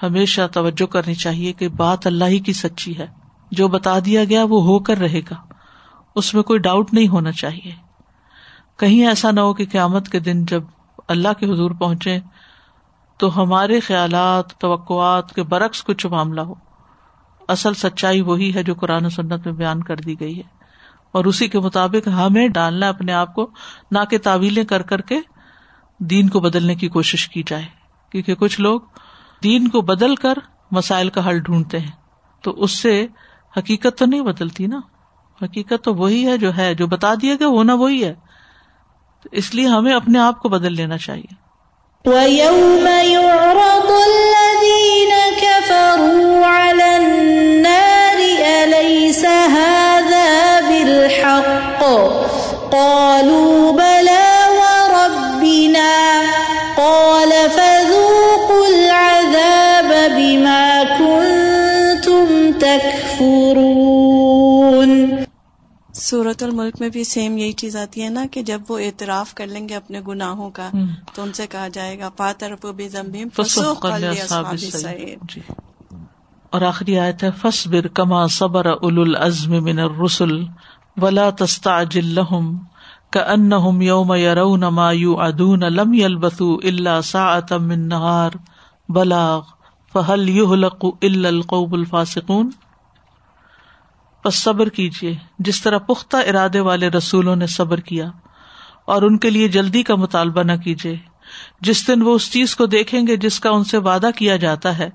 ہمیشہ 0.03 0.41
توجہ 0.53 0.85
کرنی 0.85 1.13
چاہیے 1.13 1.53
کہ 1.53 1.67
بات 1.67 2.07
اللہ 2.07 2.25
ہی 2.25 2.39
کی 2.39 2.53
سچی 2.53 2.97
ہے۔ 2.97 3.07
جو 3.51 3.67
بتا 3.67 3.99
دیا 4.05 4.23
گیا 4.23 4.43
وہ 4.43 4.63
ہو 4.63 4.79
کر 4.79 4.97
رہے 4.97 5.19
گا۔ 5.19 5.35
اس 6.15 6.33
میں 6.33 6.43
کوئی 6.43 6.59
ڈاؤٹ 6.59 6.93
نہیں 6.93 7.07
ہونا 7.07 7.31
چاہیے۔ 7.31 7.71
کہیں 8.77 9.07
ایسا 9.07 9.31
نہ 9.31 9.39
ہو 9.39 9.53
کہ 9.53 9.65
قیامت 9.71 10.09
کے 10.09 10.19
دن 10.19 10.45
جب 10.45 10.63
اللہ 11.07 11.33
کے 11.39 11.53
حضور 11.53 11.71
پہنچے 11.71 12.19
تو 13.17 13.43
ہمارے 13.43 13.79
خیالات، 13.79 14.53
توقعات 14.57 15.33
کے 15.33 15.43
برعکس 15.43 15.83
کچھ 15.83 16.07
معاملہ 16.07 16.41
ہو۔ 16.41 16.64
اصل 17.47 17.73
سچائی 17.73 18.21
وہی 18.21 18.55
ہے 18.55 18.63
جو 18.63 18.73
قرآن 18.73 19.09
سنت 19.09 19.45
میں 19.45 19.53
بیان 19.53 19.83
کر 19.83 19.95
دی 19.95 20.19
گئی 20.19 20.37
ہے۔ 20.37 20.43
اور 21.11 21.25
اسی 21.25 21.47
کے 21.47 21.59
مطابق 21.59 22.07
ہمیں 22.07 22.47
ڈالنا 22.47 22.89
اپنے 22.89 23.13
آپ 23.13 23.35
کو، 23.35 23.51
نہ 23.91 23.99
کہ 24.09 24.17
تعویلیں 24.17 24.63
کر 24.63 24.81
کر 24.81 25.01
کے 25.01 25.19
دین 25.99 26.29
کو 26.29 26.39
بدلنے 26.39 26.75
کی 26.75 26.87
کوشش 26.89 27.29
کی 27.29 27.43
جائے۔ 27.47 27.65
کیونکہ 28.11 28.35
کچھ 28.35 28.61
لوگ 28.61 28.81
دین 29.43 29.67
کو 29.67 29.81
بدل 29.81 30.15
کر 30.15 30.33
مسائل 30.71 31.09
کا 31.09 31.29
حل 31.29 31.39
ڈھونڈتے 31.39 31.79
ہیں۔ 31.79 31.91
تو 32.43 32.51
اس 32.51 32.71
سے 32.71 33.07
حقیقت 33.57 33.97
تو 33.97 34.05
نہیں 34.05 34.21
بدلتی 34.21 34.67
نا۔ 34.67 34.79
حقیقت 35.41 35.83
تو 35.83 35.95
وہی 35.95 36.27
ہے 36.27 36.37
جو 36.37 36.57
ہے، 36.57 36.73
جو 36.73 36.87
بتا 36.87 37.13
دیا 37.21 37.35
گیا 37.39 37.47
ہونا 37.47 37.73
وہی 37.73 38.03
ہے۔ 38.03 38.13
اس 39.31 39.55
لیے 39.55 39.67
ہمیں 39.67 39.93
اپنے 39.93 40.19
آپ 40.19 40.39
کو 40.39 40.49
بدل 40.49 40.73
لینا 40.73 40.97
چاہیے۔ 40.97 41.33
وَيَوْمَ 42.05 42.89
الملک 66.65 66.81
میں 66.81 66.89
بھی 66.89 67.03
سیم 67.03 67.37
یہی 67.37 67.51
چیز 67.53 67.75
آتی 67.75 68.03
ہے 68.03 68.09
نا 68.09 68.25
کہ 68.31 68.41
جب 68.41 68.61
وہ 68.67 68.77
اعتراف 68.79 69.33
کر 69.35 69.47
لیں 69.47 69.67
گے 69.69 69.75
اپنے 69.75 69.99
گناہوں 70.07 70.49
کا 70.51 70.69
تو 71.15 71.21
ان 71.23 71.33
سے 71.33 71.45
کہا 71.47 71.67
جائے 71.73 71.97
گا 71.99 72.09
پاتر 72.17 72.55
جی۔ 75.25 75.41
اور 76.53 76.61
آخری 76.61 76.97
آیت 76.99 77.23
ہے 77.23 77.29
فصبر 77.41 77.87
کما 77.93 78.25
صبر 78.31 78.65
اول 78.67 78.99
العزم 78.99 79.53
من 79.63 79.79
الرسل 79.79 80.33
ولا 80.97 81.29
تستعجل 81.35 82.13
لهم 82.15 82.51
كأنهم 83.11 83.81
يوم 83.83 84.13
يرون 84.15 84.67
ما 84.73 84.89
يوعدون 84.93 85.63
لم 85.71 85.93
يلبثوا 85.95 86.53
الا 86.63 86.99
ساعة 87.03 87.63
من 87.63 87.87
نهار 87.89 88.39
بلاغ 88.89 89.41
فهل 89.95 90.29
يهلق 90.31 90.85
الا 91.03 91.29
القوم 91.29 91.75
الفاسقون؟ 91.75 92.53
بس 94.25 94.35
صبر 94.35 94.69
کیجیے 94.69 95.13
جس 95.39 95.61
طرح 95.61 95.77
پختہ 95.77 96.17
ارادے 96.17 96.59
والے 96.59 96.89
رسولوں 96.89 97.35
نے 97.35 97.47
صبر 97.47 97.79
کیا، 97.79 98.09
اور 98.85 99.01
ان 99.01 99.17
کے 99.17 99.29
لیے 99.29 99.47
جلدی 99.47 99.83
کا 99.83 99.95
مطالبہ 99.95 100.43
نہ 100.43 100.55
کیجیے 100.63 100.95
جس 101.61 101.87
دن 101.87 102.01
وہ 102.01 102.15
اس 102.15 102.31
چیز 102.31 102.55
کو 102.55 102.65
دیکھیں 102.65 103.07
گے 103.07 103.15
جس 103.17 103.39
کا 103.39 103.49
ان 103.49 103.63
سے 103.63 103.77
وعدہ 103.77 104.09
کیا 104.15 104.35
جاتا 104.35 104.77
ہے، 104.77 104.89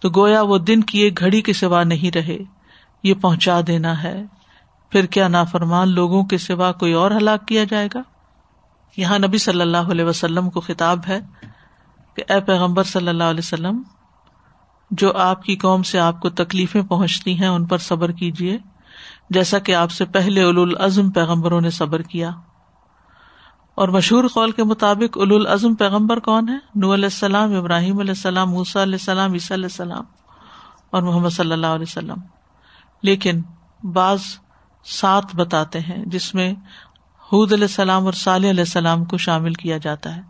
تو 0.00 0.08
گویا 0.16 0.42
وہ 0.42 0.58
دن 0.58 0.82
کی 0.82 0.98
ایک 0.98 1.18
گھڑی 1.18 1.42
کے 1.42 1.52
سوا 1.52 1.82
نہیں 1.84 2.16
رہے۔ 2.16 2.38
یہ 3.02 3.14
پہنچا 3.14 3.60
دینا 3.66 4.02
ہے۔ 4.02 4.22
پھر 4.92 5.06
کیا 5.06 5.28
نافرمان 5.28 5.88
لوگوں 5.88 6.24
کے 6.24 6.38
سوا 6.38 6.72
کوئی 6.72 6.92
اور 6.92 7.10
ہلاک 7.10 7.46
کیا 7.48 7.64
جائے 7.64 7.88
گا؟ 7.94 8.02
یہاں 8.96 9.18
نبی 9.18 9.38
صلی 9.38 9.60
اللہ 9.60 9.90
علیہ 9.90 10.04
وسلم 10.04 10.50
کو 10.50 10.60
خطاب 10.60 11.00
ہے 11.08 11.20
کہ 12.16 12.22
اے 12.28 12.40
پیغمبر 12.40 12.82
صلی 12.84 13.08
اللہ 13.08 13.24
علیہ 13.24 13.38
وسلم 13.38 13.82
جو 14.90 15.16
آپ 15.16 15.42
کی 15.42 15.56
قوم 15.56 15.82
سے 15.82 15.98
آپ 15.98 16.20
کو 16.20 16.30
تکلیفیں 16.30 16.82
پہنچتی 16.82 17.40
ہیں، 17.40 17.48
ان 17.48 17.66
پر 17.66 17.78
صبر 17.78 18.12
کیجیے 18.12 18.58
جیسا 19.30 19.58
کہ 19.58 19.74
آپ 19.74 19.90
سے 19.90 20.04
پہلے 20.04 20.42
اول 20.42 20.58
العزم 20.58 21.10
پیغمبروں 21.10 21.60
نے 21.60 21.70
صبر 21.70 22.02
کیا۔ 22.02 22.30
اور 23.74 23.88
مشہور 23.88 24.24
قول 24.34 24.50
کے 24.50 24.64
مطابق 24.64 25.18
اول 25.18 25.34
العزم 25.34 25.74
پیغمبر 25.74 26.18
کون 26.18 26.48
ہے 26.48 26.58
نو 26.74 26.94
علیہ 26.94 27.04
السلام، 27.04 27.54
ابراہیم 27.54 27.98
علیہ 27.98 28.10
السلام 28.10 28.50
موسا 28.50 28.82
علیہ 28.82 28.94
السلام، 28.94 29.32
عیسیٰ 29.32 29.56
علیہ 29.56 29.64
السلام 29.64 30.04
اور 30.90 31.02
محمد 31.02 31.28
صلی 31.28 31.52
اللہ 31.52 31.66
علیہ 31.66 31.86
وسلم۔ 31.88 32.16
لیکن 33.02 33.42
بعض 33.82 34.20
سات 34.84 35.24
بتاتے 35.34 35.80
ہیں 35.80 36.04
جس 36.06 36.34
میں 36.34 36.54
حود 37.32 37.52
علیہ 37.52 37.64
السلام 37.64 38.04
اور 38.04 38.12
صالح 38.12 38.50
علیہ 38.50 38.60
السلام 38.60 39.04
کو 39.04 39.16
شامل 39.16 39.54
کیا 39.54 39.76
جاتا 39.76 40.16
ہے۔ 40.16 40.29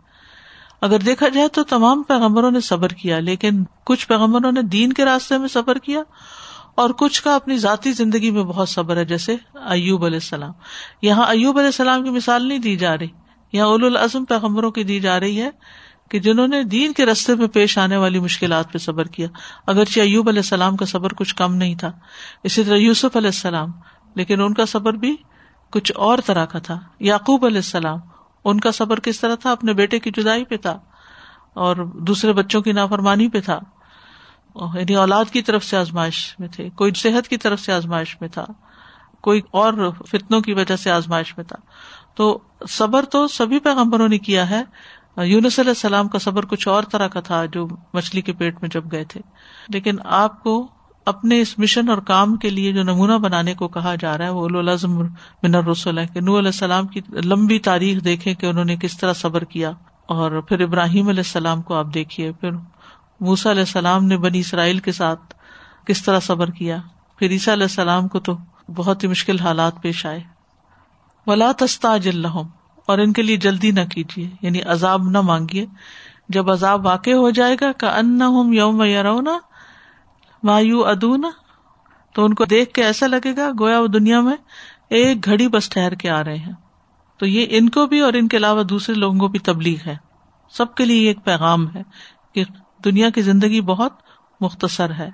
اگر 0.81 0.99
دیکھا 0.99 1.27
جائے 1.27 1.47
تو 1.47 1.63
تمام 1.63 2.03
پیغمبروں 2.03 2.51
نے 2.51 2.59
صبر 2.59 2.89
کیا، 2.89 3.19
لیکن 3.19 3.63
کچھ 3.85 4.07
پیغمبروں 4.07 4.51
نے 4.51 4.61
دین 4.61 4.93
کے 4.93 5.05
راستے 5.05 5.37
میں 5.37 5.47
صبر 5.47 5.77
کیا 5.77 6.01
اور 6.75 6.89
کچھ 6.89 7.23
کا 7.23 7.35
اپنی 7.35 7.57
ذاتی 7.57 7.91
زندگی 7.91 8.31
میں 8.31 8.43
بہت 8.43 8.69
صبر 8.69 8.97
ہے، 8.97 9.05
جیسے 9.05 9.35
ایوب 9.55 10.05
علیہ 10.05 10.15
السلام۔ 10.15 10.51
یہاں 11.01 11.25
ایوب 11.27 11.57
علیہ 11.57 11.67
السلام 11.67 12.03
کی 12.03 12.09
مثال 12.09 12.47
نہیں 12.47 12.59
دی 12.59 12.75
جا 12.75 12.97
رہی۔ 12.97 13.07
یہاں 13.53 13.67
اول 13.67 13.85
العزم 13.85 14.25
پیغمبروں 14.25 14.71
کی 14.71 14.83
دی 14.83 14.99
جا 14.99 15.19
رہی 15.19 15.41
ہے 15.41 15.49
کہ 16.11 16.19
جنہوں 16.19 16.47
نے 16.47 16.63
دین 16.63 16.93
کے 16.93 17.05
رستے 17.05 17.35
میں 17.35 17.47
پیش 17.47 17.77
آنے 17.77 17.97
والی 17.97 18.19
مشکلات 18.19 18.73
پہ 18.73 18.77
صبر 18.77 19.07
کیا۔ 19.07 19.27
اگرچہ 19.67 19.99
ایوب 19.99 20.29
علیہ 20.29 20.39
السلام 20.39 20.75
کا 20.75 20.85
صبر 20.85 21.13
کچھ 21.13 21.35
کم 21.35 21.55
نہیں 21.55 21.75
تھا، 21.75 21.91
اسی 22.43 22.63
طرح 22.63 22.75
یوسف 22.75 23.17
علیہ 23.17 23.27
السلام، 23.27 23.71
لیکن 24.15 24.41
ان 24.41 24.53
کا 24.53 24.65
صبر 24.65 24.93
بھی 24.93 25.15
کچھ 25.71 25.91
اور 25.95 26.19
طرح 26.25 26.45
کا 26.45 26.59
تھا۔ 26.59 26.79
یعقوب 26.99 27.45
علیہ 27.45 27.57
السلام 27.57 27.99
ان 28.45 28.59
کا 28.59 28.71
صبر 28.71 28.99
کس 28.99 29.19
طرح 29.19 29.35
تھا؟ 29.35 29.51
اپنے 29.51 29.73
بیٹے 29.73 29.99
کی 29.99 30.11
جدائی 30.17 30.43
پہ 30.43 30.57
تھا 30.57 30.79
اور 31.53 31.75
دوسرے 31.93 32.33
بچوں 32.33 32.61
کی 32.61 32.71
نافرمانی 32.71 33.29
پہ 33.29 33.41
تھا۔ 33.41 33.59
یعنی 34.55 34.95
اولاد 34.95 35.25
کی 35.31 35.41
طرف 35.41 35.63
سے 35.63 35.77
آزمائش 35.77 36.35
میں 36.39 36.47
تھے، 36.47 36.69
کوئی 36.69 36.91
صحت 36.93 37.27
کی 37.27 37.37
طرف 37.37 37.59
سے 37.59 37.73
آزمائش 37.73 38.17
میں 38.21 38.29
تھا، 38.29 38.45
کوئی 39.21 39.41
اور 39.51 39.73
فتنوں 40.07 40.41
کی 40.41 40.53
وجہ 40.53 40.75
سے 40.75 40.91
آزمائش 40.91 41.37
میں 41.37 41.45
تھا۔ 41.45 41.57
تو 42.15 42.39
صبر 42.69 43.05
تو 43.05 43.27
سبھی 43.27 43.59
پیغمبروں 43.59 44.07
نے 44.07 44.17
کیا 44.17 44.49
ہے۔ 44.49 44.63
یونس 45.23 45.59
علیہ 45.59 45.69
السلام 45.69 46.07
کا 46.07 46.19
صبر 46.19 46.45
کچھ 46.45 46.67
اور 46.67 46.83
طرح 46.83 47.07
کا 47.07 47.21
تھا 47.21 47.45
جو 47.45 47.67
مچھلی 47.93 48.21
کے 48.21 48.33
پیٹ 48.33 48.61
میں 48.61 48.69
جب 48.69 48.91
گئے 48.91 49.05
تھے۔ 49.05 49.21
لیکن 49.69 49.95
آپ 50.03 50.43
کو 50.43 50.67
اپنے 51.05 51.41
اس 51.41 51.59
مشن 51.59 51.89
اور 51.89 51.97
کام 51.97 52.35
کے 52.35 52.49
لیے 52.49 52.71
جو 52.73 52.83
نمونہ 52.83 53.17
بنانے 53.17 53.53
کو 53.53 53.67
کہا 53.67 53.95
جا 53.95 54.17
رہا 54.17 54.25
ہے، 54.25 54.29
وہ 54.29 54.45
الازم 54.45 54.97
من 55.43 55.55
الرسول 55.55 55.97
ہے 55.97 56.07
کہ 56.13 56.21
نو 56.21 56.37
علیہ 56.39 56.47
السلام 56.47 56.87
کی 56.87 57.01
لمبی 57.25 57.59
تاریخ 57.59 58.03
دیکھیں 58.03 58.33
کہ 58.33 58.45
انہوں 58.45 58.65
نے 58.65 58.75
کس 58.75 58.97
طرح 58.97 59.13
صبر 59.13 59.43
کیا 59.43 59.71
اور 60.05 60.41
پھر 60.41 60.59
ابراہیم 60.59 61.07
علیہ 61.07 61.23
السلام 61.27 61.61
کو 61.61 61.73
آپ 61.73 61.93
دیکھیے، 61.93 62.31
پھر 62.31 62.51
موسا 63.19 63.51
علیہ 63.51 63.61
السلام 63.61 64.05
نے 64.05 64.17
بنی 64.17 64.39
اسرائیل 64.39 64.79
کے 64.79 64.91
ساتھ 64.91 65.33
کس 65.87 66.03
طرح 66.03 66.19
صبر 66.19 66.49
کیا؟ 66.49 66.77
پھر 67.17 67.31
عیسیٰ 67.31 67.53
علیہ 67.53 67.63
السلام 67.63 68.07
کو 68.07 68.19
تو 68.19 68.37
بہت 68.75 69.03
ہی 69.03 69.07
مشکل 69.07 69.39
حالات 69.39 69.81
پیش 69.81 70.05
آئے۔ 70.05 70.19
ولا 71.27 71.51
تستا 71.57 71.97
جلحم 71.97 72.47
اور 72.85 72.97
ان 72.97 73.13
کے 73.13 73.21
لیے 73.21 73.37
جلدی 73.37 73.71
نہ 73.71 73.81
کیجیے 73.91 74.29
یعنی 74.41 74.61
عذاب 74.61 75.09
نہ 75.09 75.21
مانگیے۔ 75.21 75.65
جب 76.29 76.51
عذاب 76.51 76.85
واقع 76.85 77.09
ہو 77.09 77.29
جائے 77.29 77.55
گا 77.61 77.71
کا 77.71 77.89
ان 77.97 78.21
یوم 78.53 78.83
یا 78.83 79.03
مایو 80.43 80.85
ادونا 80.85 81.29
تو 82.13 82.25
ان 82.25 82.33
کو 82.33 82.45
دیکھ 82.45 82.73
کے 82.73 82.83
ایسا 82.83 83.07
لگے 83.07 83.35
گا 83.37 83.51
گویا 83.59 83.79
وہ 83.79 83.87
دنیا 83.87 84.21
میں 84.21 84.35
ایک 84.89 85.25
گھڑی 85.25 85.47
بس 85.47 85.69
ٹھہر 85.69 85.93
کے 85.93 86.09
آ 86.09 86.23
رہے 86.23 86.37
ہیں۔ 86.37 86.53
تو 87.17 87.25
یہ 87.25 87.45
ان 87.49 87.69
کو 87.69 87.85
بھی 87.85 87.99
اور 87.99 88.13
ان 88.13 88.27
کے 88.27 88.37
علاوہ 88.37 88.63
دوسرے 88.63 88.95
لوگوں 88.95 89.19
کو 89.19 89.27
بھی 89.27 89.39
تبلیغ 89.39 89.77
ہے۔ 89.87 89.97
سب 90.49 90.75
کے 90.75 90.85
لیے 90.85 91.07
ایک 91.07 91.17
پیغام 91.23 91.75
ہے 91.75 91.81
کہ 92.35 92.43
دنیا 92.83 93.09
کی 93.09 93.21
زندگی 93.21 93.61
بہت 93.61 93.93
مختصر 94.41 94.91
ہے 94.91 95.09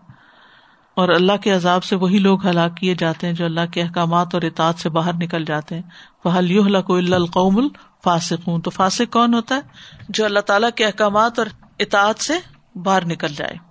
اور 0.95 1.09
اللہ 1.09 1.37
کے 1.43 1.51
عذاب 1.51 1.83
سے 1.83 1.95
وہی 1.95 2.17
لوگ 2.17 2.47
ہلاک 2.47 2.77
کیے 2.77 2.95
جاتے 2.95 3.27
ہیں 3.27 3.33
جو 3.33 3.45
اللہ 3.45 3.61
کے 3.71 3.81
احکامات 3.81 4.33
اور 4.33 4.41
اطاعت 4.41 4.75
سے 4.75 4.89
باہر 4.89 5.13
نکل 5.13 5.45
جاتے 5.45 5.75
ہیں۔ 5.75 5.81
فہل 6.23 6.51
یو 6.51 6.63
القوم 6.87 7.57
الفاسق 7.57 8.47
ہوں 8.47 8.59
تو 8.59 8.69
فاسق 8.69 9.13
کون 9.13 9.33
ہوتا 9.33 9.55
ہے؟ 9.55 9.61
جو 10.09 10.25
اللہ 10.25 10.39
تعالیٰ 10.39 10.69
کے 10.75 10.85
احکامات 10.85 11.39
اور 11.39 11.47
اطاعت 11.79 12.19
سے 12.19 12.33
باہر 12.79 13.05
نکل 13.05 13.27
جائے۔ 13.27 13.66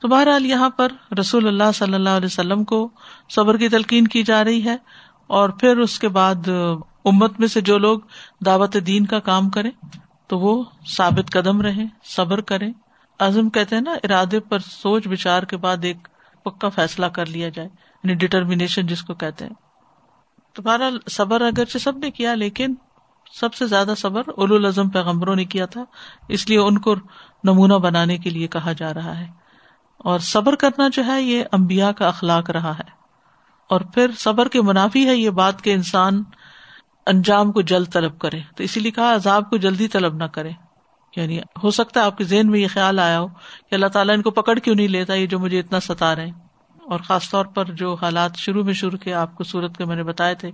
تو 0.00 0.08
بہرحال 0.08 0.46
یہاں 0.46 0.70
پر 0.70 0.92
رسول 1.20 1.46
اللہ 1.46 1.72
صلی 1.74 1.94
اللہ 1.94 2.08
علیہ 2.08 2.26
وسلم 2.26 2.64
کو 2.64 2.88
صبر 3.28 3.56
کی 3.56 3.68
تلقین 3.68 4.06
کی 4.08 4.22
جا 4.22 4.44
رہی 4.44 4.64
ہے 4.64 4.76
اور 5.26 5.48
پھر 5.48 5.78
اس 5.78 5.98
کے 5.98 6.08
بعد 6.08 6.48
امت 7.04 7.40
میں 7.40 7.48
سے 7.48 7.60
جو 7.60 7.78
لوگ 7.78 8.00
دعوت 8.46 8.76
دین 8.86 9.06
کا 9.06 9.18
کام 9.18 9.50
کریں 9.50 9.70
تو 10.26 10.38
وہ 10.38 10.64
ثابت 10.86 11.32
قدم 11.32 11.60
رہے 11.60 11.84
صبر 12.04 12.40
کریں۔ 12.40 12.72
عزم 13.18 13.50
کہتے 13.50 13.76
ہیں 13.76 13.82
نا، 13.82 13.94
ارادے 14.04 14.40
پر 14.40 14.58
سوچ 14.58 15.06
بچار 15.08 15.42
کے 15.42 15.56
بعد 15.56 15.76
ایک 15.82 16.08
پکا 16.44 16.68
فیصلہ 16.68 17.06
کر 17.06 17.26
لیا 17.26 17.48
جائے 17.48 17.68
یعنی 18.04 18.14
ڈٹرمینیشن 18.14 18.86
جس 18.86 19.02
کو 19.02 19.14
کہتے 19.14 19.44
ہیں۔ 19.44 19.52
تو 20.52 20.62
بہرحال 20.62 20.98
صبر 21.10 21.40
اگرچہ 21.40 21.78
سب 21.78 21.98
نے 21.98 22.10
کیا، 22.10 22.34
لیکن 22.34 22.74
سب 23.40 23.54
سے 23.54 23.66
زیادہ 23.66 23.94
صبر 23.96 24.22
اول 24.26 24.52
العزم 24.52 24.88
پیغمبروں 24.88 25.36
نے 25.36 25.44
کیا 25.44 25.66
تھا، 25.66 25.84
اس 26.28 26.48
لیے 26.48 26.58
ان 26.58 26.78
کو 26.78 26.94
نمونہ 27.44 27.74
بنانے 27.74 28.18
کے 28.18 28.30
لیے 28.30 28.46
کہا 28.46 28.72
جا 28.72 28.94
رہا 28.94 29.18
ہے۔ 29.20 29.39
اور 30.04 30.18
صبر 30.18 30.54
کرنا 30.54 30.88
جو 30.92 31.04
ہے 31.06 31.22
یہ 31.22 31.44
امبیا 31.52 31.92
کا 31.92 32.08
اخلاق 32.08 32.50
رہا 32.50 32.78
ہے۔ 32.78 32.90
اور 33.68 33.80
پھر 33.80 34.10
صبر 34.18 34.48
کے 34.48 34.62
منافی 34.62 35.06
ہے 35.06 35.16
یہ 35.16 35.30
بات 35.30 35.62
کہ 35.62 35.72
انسان 35.72 36.22
انجام 37.06 37.52
کو 37.52 37.60
جلد 37.60 37.92
طلب 37.92 38.18
کرے۔ 38.18 38.40
تو 38.56 38.62
اسی 38.62 38.80
لیے 38.80 38.90
کہا 38.90 39.14
عذاب 39.14 39.50
کو 39.50 39.56
جلدی 39.56 39.88
طلب 39.88 40.14
نہ 40.14 40.24
کرے۔ 40.24 40.50
یعنی 41.16 41.38
ہو 41.38 41.70
سکتا 41.70 42.00
ہے 42.00 42.04
آپ 42.04 42.18
کے 42.18 42.24
ذہن 42.24 42.50
میں 42.50 42.60
یہ 42.60 42.66
خیال 42.68 42.98
آیا 42.98 43.20
ہو 43.20 43.28
کہ 43.70 43.74
اللہ 43.74 43.86
تعالیٰ 43.86 44.16
ان 44.16 44.22
کو 44.22 44.30
پکڑ 44.30 44.58
کیوں 44.58 44.74
نہیں 44.74 44.88
لیتا 44.88 45.14
یہ 45.14 45.26
جو 45.26 45.38
مجھے 45.38 45.58
اتنا 45.58 45.80
ستا 45.80 46.16
رہے 46.16 46.30
اور 46.86 47.00
خاص 47.00 47.30
طور 47.30 47.44
پر 47.44 47.64
جو 47.64 47.94
حالات 47.94 48.36
شروع 48.36 48.64
میں 48.64 48.72
شروع 48.72 48.98
کے 48.98 49.14
آپ 49.14 49.34
کو 49.34 49.44
صورت 49.44 49.76
کے 49.76 49.84
میں 49.84 49.96
نے 49.96 50.02
بتائے 50.02 50.34
تھے، 50.34 50.50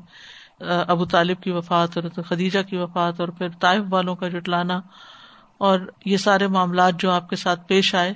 ابو 0.87 1.05
طالب 1.05 1.41
کی 1.41 1.51
وفات 1.51 1.99
اور 1.99 2.23
خدیجہ 2.23 2.59
کی 2.63 2.77
وفات 2.77 3.21
اور 3.21 3.29
پھر 3.29 3.49
طائف 3.49 3.83
والوں 3.91 4.17
کا 4.17 4.29
جٹلانا 4.29 4.81
اور 5.59 5.81
یہ 6.05 6.17
سارے 6.17 6.47
معاملات 6.47 7.01
جو 7.01 7.11
آپ 7.11 7.29
کے 7.29 7.37
ساتھ 7.37 7.69
پیش 7.69 7.95
آئے 7.95 8.15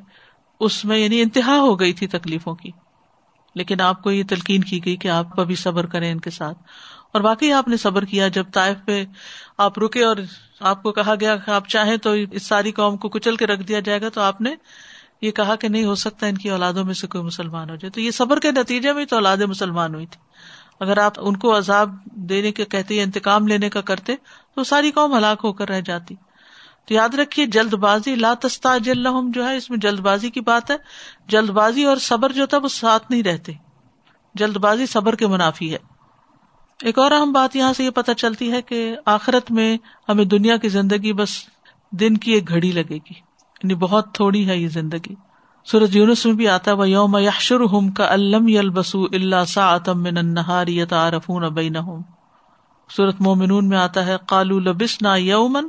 اس 0.61 0.85
میں 0.85 0.99
یعنی 0.99 1.23
انتہا 1.23 1.57
ہو 1.59 1.81
گئی 1.81 1.93
تھی 1.93 2.07
تکلیفوں 2.07 2.55
کی۔ 2.55 2.71
لیکن 3.55 3.81
آپ 3.81 4.03
کو 4.03 4.11
یہ 4.11 4.23
تلقین 4.29 4.61
کی 4.61 4.85
گئی 4.85 4.97
کہ 4.97 5.09
آپ 5.09 5.41
ابھی 5.41 5.55
صبر 5.55 5.87
کریں 5.87 6.13
ان 6.13 6.21
کے 6.21 6.31
ساتھ۔ 6.31 6.59
اور 7.13 7.21
واقعی 7.21 7.53
آپ 7.53 7.69
نے 7.69 7.77
صبر 7.77 8.05
کیا 8.05 8.29
جب 8.29 8.45
طائف 8.55 8.77
پہ 8.85 9.05
آپ 9.59 9.79
رکے 9.79 10.05
اور 10.05 10.17
آپ 10.61 10.83
کو 10.83 10.93
کہا 10.93 11.15
گیا 11.21 11.37
کہ 11.37 11.51
آپ 11.51 11.69
چاہیں 11.69 11.97
تو 11.97 12.11
اس 12.11 12.47
ساری 12.47 12.73
قوم 12.73 12.97
کو 12.97 13.09
کچل 13.09 13.37
کے 13.37 13.47
رکھ 13.47 13.63
دیا 13.63 13.81
جائے 13.81 14.01
گا، 14.01 14.09
تو 14.09 14.21
آپ 14.21 14.41
نے 14.41 14.55
یہ 15.23 15.31
کہا 15.31 15.57
کہ 15.57 15.69
نہیں، 15.69 15.85
ہو 15.85 15.95
سکتا 15.95 16.27
ان 16.27 16.39
کی 16.39 16.51
اولادوں 16.51 16.85
میں 16.85 16.95
سے 16.95 17.07
کوئی 17.07 17.25
مسلمان 17.25 17.71
ہو 17.71 17.75
جائے۔ 17.75 17.91
تو 17.91 18.01
یہ 18.01 18.11
صبر 18.11 18.41
کے 18.41 18.53
نتیجے 18.53 18.93
میں 18.93 19.05
تو 19.05 19.17
اولاد 19.17 19.37
مسلمان 19.37 19.95
ہوئی 19.95 20.07
تھی 20.07 20.21
اگر 20.81 20.99
آپ 20.99 21.13
ان 21.17 21.37
کو 21.37 21.59
عذاب 21.59 22.05
دینے 22.05 22.53
کے، 22.53 22.65
کہتے 22.65 22.95
یا 22.95 23.03
انتقام 23.03 23.47
لینے 23.47 23.71
کا 23.71 23.81
کرتے 23.81 24.15
تو 24.55 24.65
ساری 24.65 24.91
قوم 24.91 25.17
ہلاک 25.17 25.41
ہو 25.45 25.53
کر 25.53 25.69
رہ 25.69 25.81
جاتی۔ 25.81 26.15
تو 26.87 26.95
یاد 26.95 27.15
رکھیے 27.15 27.47
جلد 27.47 27.75
بازی 27.75 28.15
لاتستا 28.15 28.79
جلحم 28.79 29.31
جو 29.31 29.49
ہے، 29.49 29.57
اس 29.57 29.71
میں 29.71 29.79
جلد 29.79 30.01
بازی 30.01 30.31
کی 30.31 30.41
بات 30.41 30.71
ہے۔ 30.71 30.77
جلد 31.29 31.51
بازی 31.51 31.85
اور 31.85 31.97
صبر 31.97 32.33
جو 32.33 32.47
تھا، 32.47 32.59
وہ 32.59 32.69
ساتھ 32.69 33.07
نہیں 33.11 33.23
رہتے۔ 33.23 33.53
جلد 34.35 34.57
بازی 34.57 34.87
صبر 34.87 35.15
کے 35.15 35.27
منافی 35.27 35.73
ہے۔ 35.73 35.79
ایک 36.83 36.99
اور 36.99 37.11
اہم 37.11 37.33
بات 37.33 37.57
یہاں 37.57 37.73
سے 37.73 37.85
یہ 37.85 37.91
پتہ 37.91 38.13
چلتی 38.13 38.53
ہے 38.53 38.63
کہ 38.63 38.97
آخرت 39.07 39.51
میں 39.51 39.79
ہمیں 40.09 40.25
دنیا 40.25 40.57
کی 40.57 40.69
زندگی 40.69 41.13
بس 41.13 41.31
دن 41.91 42.17
کی 42.17 42.33
ایک 42.33 42.49
گھڑی 42.49 42.73
لگے 42.73 42.97
گی۔ 42.97 43.15
یعنی 43.63 43.75
بہت 43.75 44.15
تھوڑی 44.15 44.49
ہے 44.49 44.59
یہ 44.59 44.69
زندگی۔ 44.69 45.15
سورج 45.65 45.97
یونس 45.97 46.27
میں 46.27 46.35
بھی 46.35 46.49
آتا 46.49 46.71
ہے 46.71 46.91
یوم 46.91 47.17
یشر 47.17 47.61
ہم 47.61 47.91
کا 47.91 48.13
الم 48.13 48.49
یلبسو 48.49 49.05
اللہ 49.05 49.45
سا 49.49 49.77
نہاری 50.03 50.85
رفون 50.85 51.45
ابئی 51.45 51.69
نہ 51.69 51.79
سورت 52.97 53.21
مومنون 53.21 53.69
میں 53.69 53.79
آتا 53.79 54.07
ہے 54.07 54.17
کالو 54.29 54.59
لبس 54.59 55.03
نہ 55.03 55.09
یومن 55.17 55.69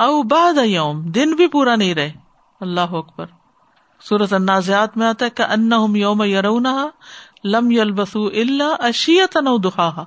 او 0.00 0.22
باد 0.22 0.58
یوم، 0.64 1.02
دن 1.02 1.34
بھی 1.34 1.46
پورا 1.46 1.76
نہیں 1.76 1.94
رہے۔ 1.94 2.12
اللہ 2.60 2.80
اکبر۔ 2.80 3.26
سورت 4.00 4.32
النازعات 4.32 4.96
میں 4.96 5.06
آتا 5.06 5.24
ہے 5.24 5.30
کہ 5.30 5.42
ان 5.42 5.96
یوم 5.96 6.22
یرون 6.22 6.66
لم 7.44 7.70
یلبسو 7.70 8.26
اللہ 8.26 8.76
اشیت 8.78 9.36
نو 9.36 9.58
دہا 9.58 10.04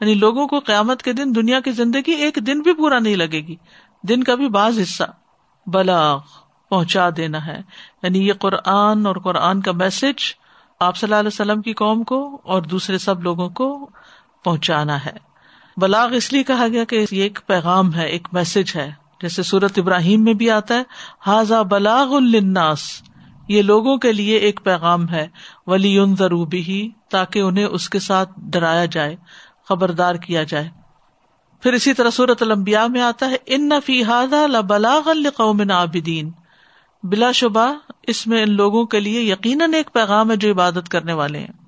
یعنی 0.00 0.14
لوگوں 0.14 0.48
کو 0.48 0.58
قیامت 0.58 1.02
کے 1.02 1.12
دن 1.12 1.34
دنیا 1.34 1.60
کی 1.60 1.70
زندگی 1.70 2.12
ایک 2.12 2.38
دن 2.46 2.60
بھی 2.60 2.74
پورا 2.74 2.98
نہیں 2.98 3.16
لگے 3.16 3.40
گی۔ 3.46 3.56
دن 4.02 4.24
کا 4.24 4.34
بھی 4.34 4.48
بعض 4.48 4.78
حصہ 4.80 5.04
بلاغ 5.66 6.18
پہنچا 6.70 7.08
دینا 7.16 7.46
ہے۔ 7.46 7.62
یعنی 8.02 8.28
یہ 8.28 8.32
قرآن 8.32 9.06
اور 9.06 9.16
قرآن 9.16 9.60
کا 9.60 9.72
میسج 9.72 10.20
آپ 10.80 10.96
صلی 10.96 11.06
اللہ 11.06 11.20
علیہ 11.20 11.30
وسلم 11.32 11.62
کی 11.62 11.72
قوم 11.72 12.04
کو 12.04 12.40
اور 12.44 12.62
دوسرے 12.62 12.98
سب 12.98 13.22
لوگوں 13.22 13.48
کو 13.48 13.90
پہنچانا 14.44 15.04
ہے۔ 15.04 15.16
بلاغ 15.76 16.14
اس 16.14 16.32
لیے 16.32 16.42
کہا 16.42 16.66
گیا 16.72 16.84
کہ 16.84 17.06
یہ 17.10 17.22
ایک 17.22 17.38
پیغام 17.46 17.94
ہے، 17.94 18.06
ایک 18.06 18.28
میسج 18.32 18.76
ہے۔ 18.76 19.01
جیسے 19.22 19.42
سورت 19.42 19.78
ابراہیم 19.78 20.24
میں 20.24 20.34
بھی 20.34 20.50
آتا 20.50 20.74
ہے 20.74 20.82
حاضا 21.26 21.62
بلاغ 21.62 22.14
الناس 22.14 23.02
یہ 23.48 23.62
لوگوں 23.62 23.96
کے 23.96 24.12
لیے 24.12 24.36
ایک 24.36 24.60
پیغام 24.64 25.08
ہے 25.08 25.28
ولی 25.66 25.98
ضروبی 26.18 26.62
ہی 26.62 26.88
تاکہ 27.10 27.38
انہیں 27.38 27.64
اس 27.64 27.88
کے 27.88 27.98
ساتھ 27.98 28.30
ڈرایا 28.36 28.84
جائے، 28.84 29.16
خبردار 29.68 30.14
کیا 30.14 30.42
جائے۔ 30.42 30.68
پھر 31.62 31.72
اسی 31.72 31.92
طرح 31.92 32.10
صورت 32.10 32.42
المبیا 32.42 32.86
میں 32.86 33.00
آتا 33.00 33.30
ہے، 33.30 33.36
ان 33.46 33.68
نفی 33.68 34.02
بلاغ 34.68 35.08
القوم 35.08 35.62
عابدین 35.70 36.30
بلا 37.02 37.32
شبہ 37.32 37.74
اس 38.02 38.26
میں 38.26 38.42
ان 38.42 38.50
لوگوں 38.50 38.84
کے 38.84 39.00
لیے 39.00 39.20
یقیناً 39.20 39.74
ایک 39.74 39.92
پیغام 39.92 40.30
ہے 40.30 40.36
جو 40.36 40.52
عبادت 40.52 40.88
کرنے 40.88 41.12
والے 41.12 41.38
ہیں۔ 41.38 41.62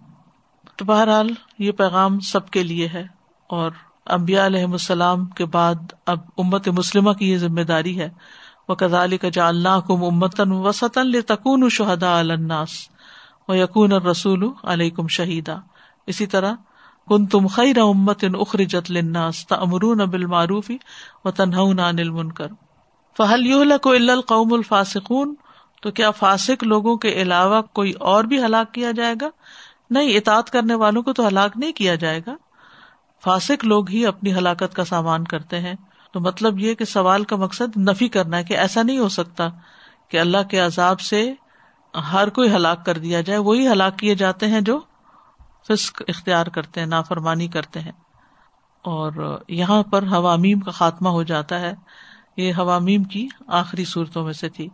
تو 0.76 0.84
بہرحال 0.84 1.28
یہ 1.58 1.72
پیغام 1.72 2.20
سب 2.20 2.50
کے 2.50 2.62
لیے 2.62 2.88
ہے 2.88 3.06
اور 3.46 3.70
امبیا 4.06 4.46
علیہ 4.46 4.64
السلام 4.64 5.26
کے 5.26 5.44
بعد 5.44 5.74
اب 6.06 6.18
امت 6.38 6.68
مسلمہ 6.68 7.12
کی 7.12 7.30
یہ 7.30 7.38
ذمہ 7.38 7.60
داری 7.60 8.00
ہے۔ 8.00 8.10
وہ 8.68 8.74
کزالی 8.74 9.18
کا 9.18 9.46
اللہ 9.46 9.80
کم 9.86 10.04
امتن 10.04 10.52
وسطن 10.52 11.20
تکون 11.20 11.68
شہدا 11.70 12.18
الناس 12.18 12.70
و 13.48 13.54
یقون 13.54 13.92
رسول 13.92 14.48
علیہ 14.64 15.06
شہیدا 15.10 15.56
اسی 16.06 16.26
طرح 16.26 16.52
کن 17.08 17.26
تم 17.26 17.46
خیر 17.46 17.78
امت 17.78 18.24
ان 18.24 18.32
اخرجت 18.34 18.90
لناس 18.90 19.46
تمرون 19.46 19.98
بالمعروفی 19.98 20.76
و 21.24 21.30
تنہون 21.30 21.78
عن 21.78 21.98
المنکر 21.98 22.46
فہل 23.18 23.46
یو 23.46 23.64
کو 23.82 23.90
القوم 23.90 24.52
الفاسقون؟ 24.52 25.34
تو 25.82 25.90
کیا 25.90 26.10
فاسق 26.10 26.64
لوگوں 26.64 26.96
کے 26.96 27.08
علاوہ 27.08 27.62
کوئی 27.62 27.92
اور 27.92 28.24
بھی 28.24 28.44
ہلاک 28.44 28.74
کیا 28.74 28.90
جائے 28.90 29.14
گا؟ 29.20 29.28
نہیں، 29.90 30.16
اطاعت 30.16 30.50
کرنے 30.50 30.74
والوں 30.74 31.02
کو 31.02 31.12
تو 31.12 31.28
ہلاک 31.28 31.52
نہیں 31.56 31.72
کیا 31.72 31.94
جائے 31.94 32.20
گا۔ 32.26 32.34
فاسق 33.24 33.64
لوگ 33.64 33.90
ہی 33.90 34.06
اپنی 34.06 34.34
ہلاکت 34.34 34.74
کا 34.74 34.84
سامان 34.84 35.24
کرتے 35.24 35.60
ہیں۔ 35.60 35.74
تو 36.12 36.20
مطلب 36.20 36.58
یہ 36.58 36.74
کہ 36.74 36.84
سوال 36.84 37.24
کا 37.24 37.36
مقصد 37.36 37.76
نفی 37.76 38.08
کرنا 38.08 38.36
ہے 38.36 38.44
کہ 38.44 38.56
ایسا 38.56 38.82
نہیں 38.82 38.98
ہو 38.98 39.08
سکتا 39.08 39.48
کہ 40.08 40.20
اللہ 40.20 40.42
کے 40.50 40.58
عذاب 40.58 41.00
سے 41.00 41.34
ہر 42.12 42.28
کوئی 42.28 42.50
ہلاک 42.50 42.86
کر 42.86 42.98
دیا 42.98 43.20
جائے۔ 43.20 43.38
وہی 43.38 43.68
ہلاک 43.68 43.98
کیے 43.98 44.14
جاتے 44.14 44.46
ہیں 44.46 44.60
جو 44.60 44.80
فسق 45.68 46.02
اختیار 46.08 46.46
کرتے 46.46 46.80
ہیں، 46.80 46.86
نافرمانی 46.86 47.48
کرتے 47.48 47.80
ہیں۔ 47.80 47.92
اور 48.82 49.40
یہاں 49.48 49.82
پر 49.82 50.02
حوامیم 50.02 50.60
کا 50.60 50.70
خاتمہ 50.70 51.08
ہو 51.08 51.22
جاتا 51.22 51.60
ہے۔ 51.60 51.74
یہ 52.36 52.52
حوامیم 52.52 53.04
کی 53.04 53.28
آخری 53.46 53.84
صورتوں 53.84 54.24
میں 54.24 54.32
سے 54.32 54.48
تھی۔ 54.48 54.68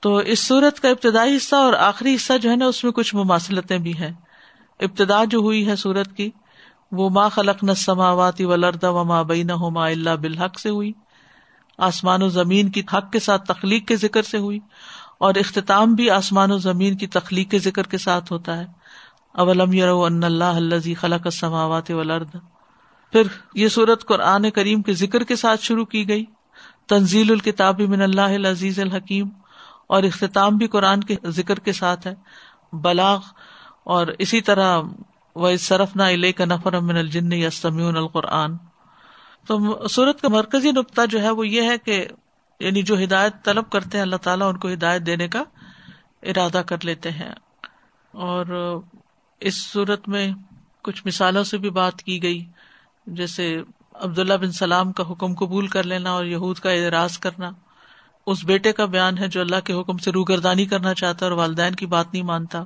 تو 0.00 0.16
اس 0.16 0.38
صورت 0.46 0.80
کا 0.80 0.88
ابتدائی 0.88 1.36
حصہ 1.36 1.56
اور 1.56 1.72
آخری 1.72 2.14
حصہ 2.14 2.38
جو 2.38 2.50
ہے 2.50 2.56
نا، 2.56 2.66
اس 2.66 2.84
میں 2.84 2.92
کچھ 2.92 3.14
مماثلتیں 3.14 3.78
بھی 3.78 3.98
ہیں۔ 3.98 4.12
ابتدا 4.80 5.24
جو 5.24 5.38
ہوئی 5.38 5.68
ہے 5.68 5.76
سورت 5.76 6.16
کی 6.16 6.30
وہ 6.94 7.10
ماں 7.10 7.28
خلق 7.28 7.64
نہ 7.64 7.72
سماواتی 7.72 8.44
ولردا 8.44 8.90
و 8.90 9.04
ماں 9.04 9.24
بئی 9.24 9.42
نہ 9.42 9.52
ہوما 9.52 9.86
اللہ 9.86 10.10
بالحق 10.10 10.60
سے 10.60 10.68
ہوئی۔ 10.68 10.92
آسمان 11.78 12.22
و 12.22 12.28
زمین 12.28 12.70
کی 12.70 12.80
حق 12.80 13.12
کے 13.12 13.18
ساتھ 13.18 13.44
تخلیق 13.44 13.88
کے 13.88 13.96
ذکر 13.96 14.22
سے 14.22 14.38
ہوئی۔ 14.38 14.58
اور 15.18 15.34
اختتام 15.34 15.94
بھی 15.94 16.10
آسمان 16.10 16.50
و 16.50 16.58
زمین 16.58 16.96
کی 16.96 17.06
تخلیق 17.06 17.50
کے 17.50 17.58
ذکر 17.58 17.82
کے 17.82 17.98
ساتھ 17.98 18.32
ہوتا 18.32 18.56
ہے۔ 18.56 18.66
اولم 19.32 19.72
یرو 19.72 20.04
ان 20.04 20.24
اللہ 20.24 20.44
الزی 20.44 20.94
خلق 20.94 21.28
سماوات 21.32 21.90
ولرد 21.90 22.28
پھر 23.12 23.22
یہ 23.54 23.68
صورت 23.68 24.04
قرآن 24.04 24.50
کریم 24.50 24.82
کے 24.82 24.92
ذکر 24.92 25.24
کے 25.24 25.36
ساتھ 25.36 25.62
شروع 25.62 25.84
کی 25.84 26.08
گئی۔ 26.08 26.24
تنزیل 26.88 27.30
الکتاب 27.30 27.80
من 27.80 28.02
اللہ 28.02 28.20
العزیز 28.20 28.80
الحکیم۔ 28.80 29.28
اور 29.86 30.02
اختتام 30.02 30.56
بھی 30.56 30.66
قرآن 30.66 31.00
کے 31.00 31.16
ذکر 31.26 31.58
کے 31.58 31.72
ساتھ 31.72 32.06
ہے۔ 32.06 32.14
بلاغ 32.72 33.18
اور 33.84 34.06
اسی 34.18 34.40
طرح 34.40 34.80
وہ 35.34 35.56
صرف 35.56 35.96
نہ 35.96 36.02
علیہ 36.02 36.32
کا 36.32 36.44
نفر 36.44 36.80
من 36.80 36.96
الجن 36.96 37.32
یا 37.32 37.50
سمیون 37.50 37.96
القرآن۔ 37.96 38.56
تو 39.46 39.88
صورت 39.88 40.20
کا 40.20 40.28
مرکزی 40.28 40.70
نقطہ 40.70 41.00
جو 41.10 41.22
ہے 41.22 41.30
وہ 41.30 41.48
یہ 41.48 41.62
ہے 41.62 41.78
کہ 41.78 42.08
یعنی 42.60 42.82
جو 42.82 43.02
ہدایت 43.04 43.32
طلب 43.44 43.70
کرتے 43.70 43.98
ہیں 43.98 44.02
اللہ 44.02 44.16
تعالیٰ 44.16 44.48
ان 44.48 44.58
کو 44.58 44.72
ہدایت 44.72 45.06
دینے 45.06 45.28
کا 45.28 45.44
ارادہ 46.22 46.62
کر 46.66 46.76
لیتے 46.82 47.10
ہیں۔ 47.10 47.32
اور 48.12 48.76
اس 49.40 49.66
صورت 49.72 50.08
میں 50.08 50.30
کچھ 50.82 51.02
مثالوں 51.06 51.44
سے 51.44 51.58
بھی 51.58 51.70
بات 51.70 52.02
کی 52.02 52.22
گئی۔ 52.22 52.44
جیسے 53.06 53.62
عبداللہ 53.94 54.34
بن 54.34 54.52
سلام 54.52 54.92
کا 54.92 55.04
حکم 55.10 55.34
قبول 55.34 55.66
کر 55.66 55.82
لینا 55.82 56.10
اور 56.12 56.24
یہود 56.24 56.58
کا 56.58 56.70
اعراض 56.70 57.18
کرنا۔ 57.18 57.50
اس 58.26 58.44
بیٹے 58.44 58.72
کا 58.72 58.84
بیان 58.84 59.18
ہے 59.18 59.28
جو 59.28 59.40
اللہ 59.40 59.60
کے 59.64 59.72
حکم 59.72 59.96
سے 59.96 60.10
روگردانی 60.12 60.66
کرنا 60.66 60.94
چاہتا 60.94 61.26
اور 61.26 61.32
والدین 61.32 61.74
کی 61.74 61.86
بات 61.86 62.06
نہیں 62.12 62.22
مانتا۔ 62.22 62.64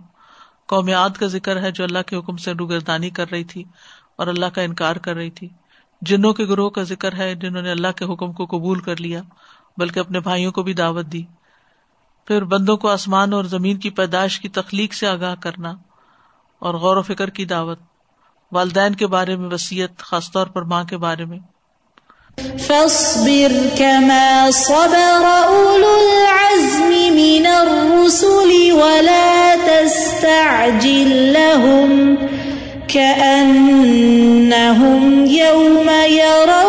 قومیات 0.68 1.18
کا 1.18 1.26
ذکر 1.26 1.62
ہے 1.62 1.70
جو 1.70 1.84
اللہ 1.84 1.98
کے 2.06 2.16
حکم 2.16 2.36
سے 2.36 2.52
روگردانی 2.52 3.10
کر 3.10 3.30
رہی 3.30 3.44
تھی 3.44 3.64
اور 4.16 4.26
اللہ 4.26 4.46
کا 4.46 4.62
انکار 4.62 4.96
کر 4.96 5.14
رہی 5.14 5.30
تھی۔ 5.30 5.48
جنوں 6.00 6.32
کے 6.32 6.44
گروہ 6.44 6.70
کا 6.70 6.82
ذکر 6.82 7.14
ہے 7.14 7.34
جنہوں 7.34 7.62
نے 7.62 7.70
اللہ 7.70 7.88
کے 7.96 8.04
حکم 8.04 8.32
کو 8.32 8.46
قبول 8.46 8.80
کر 8.80 9.00
لیا، 9.00 9.22
بلکہ 9.76 10.00
اپنے 10.00 10.20
بھائیوں 10.20 10.52
کو 10.52 10.62
بھی 10.62 10.72
دعوت 10.72 11.06
دی۔ 11.06 11.22
پھر 12.26 12.44
بندوں 12.44 12.76
کو 12.76 12.88
آسمان 12.88 13.32
اور 13.32 13.44
زمین 13.44 13.76
کی 13.76 13.90
پیدائش 13.90 14.40
کی 14.40 14.48
تخلیق 14.48 14.94
سے 14.94 15.06
آگاہ 15.06 15.34
کرنا 15.40 15.72
اور 16.58 16.74
غور 16.74 16.96
و 16.96 17.02
فکر 17.02 17.30
کی 17.30 17.44
دعوت۔ 17.44 17.78
والدین 18.52 18.94
کے 18.94 19.06
بارے 19.06 19.36
میں 19.36 19.48
وسیعت 19.50 19.98
خاص 19.98 20.30
طور 20.30 20.46
پر 20.46 20.62
ماں 20.62 20.84
کے 20.84 20.96
بارے 20.96 21.24
میں۔ 21.24 21.38
فاصبر 22.58 23.68
كما 23.78 24.50
صبر 24.52 25.20
أولو 25.48 26.00
العزم۔ 26.10 26.97
من 27.38 27.46
الرسل 27.46 28.72
ولا 28.72 29.56
تستعجل 29.56 31.32
لهم 31.32 32.18
كأنهم 32.94 34.24
يوم 35.26 35.90
يرون 36.08 36.67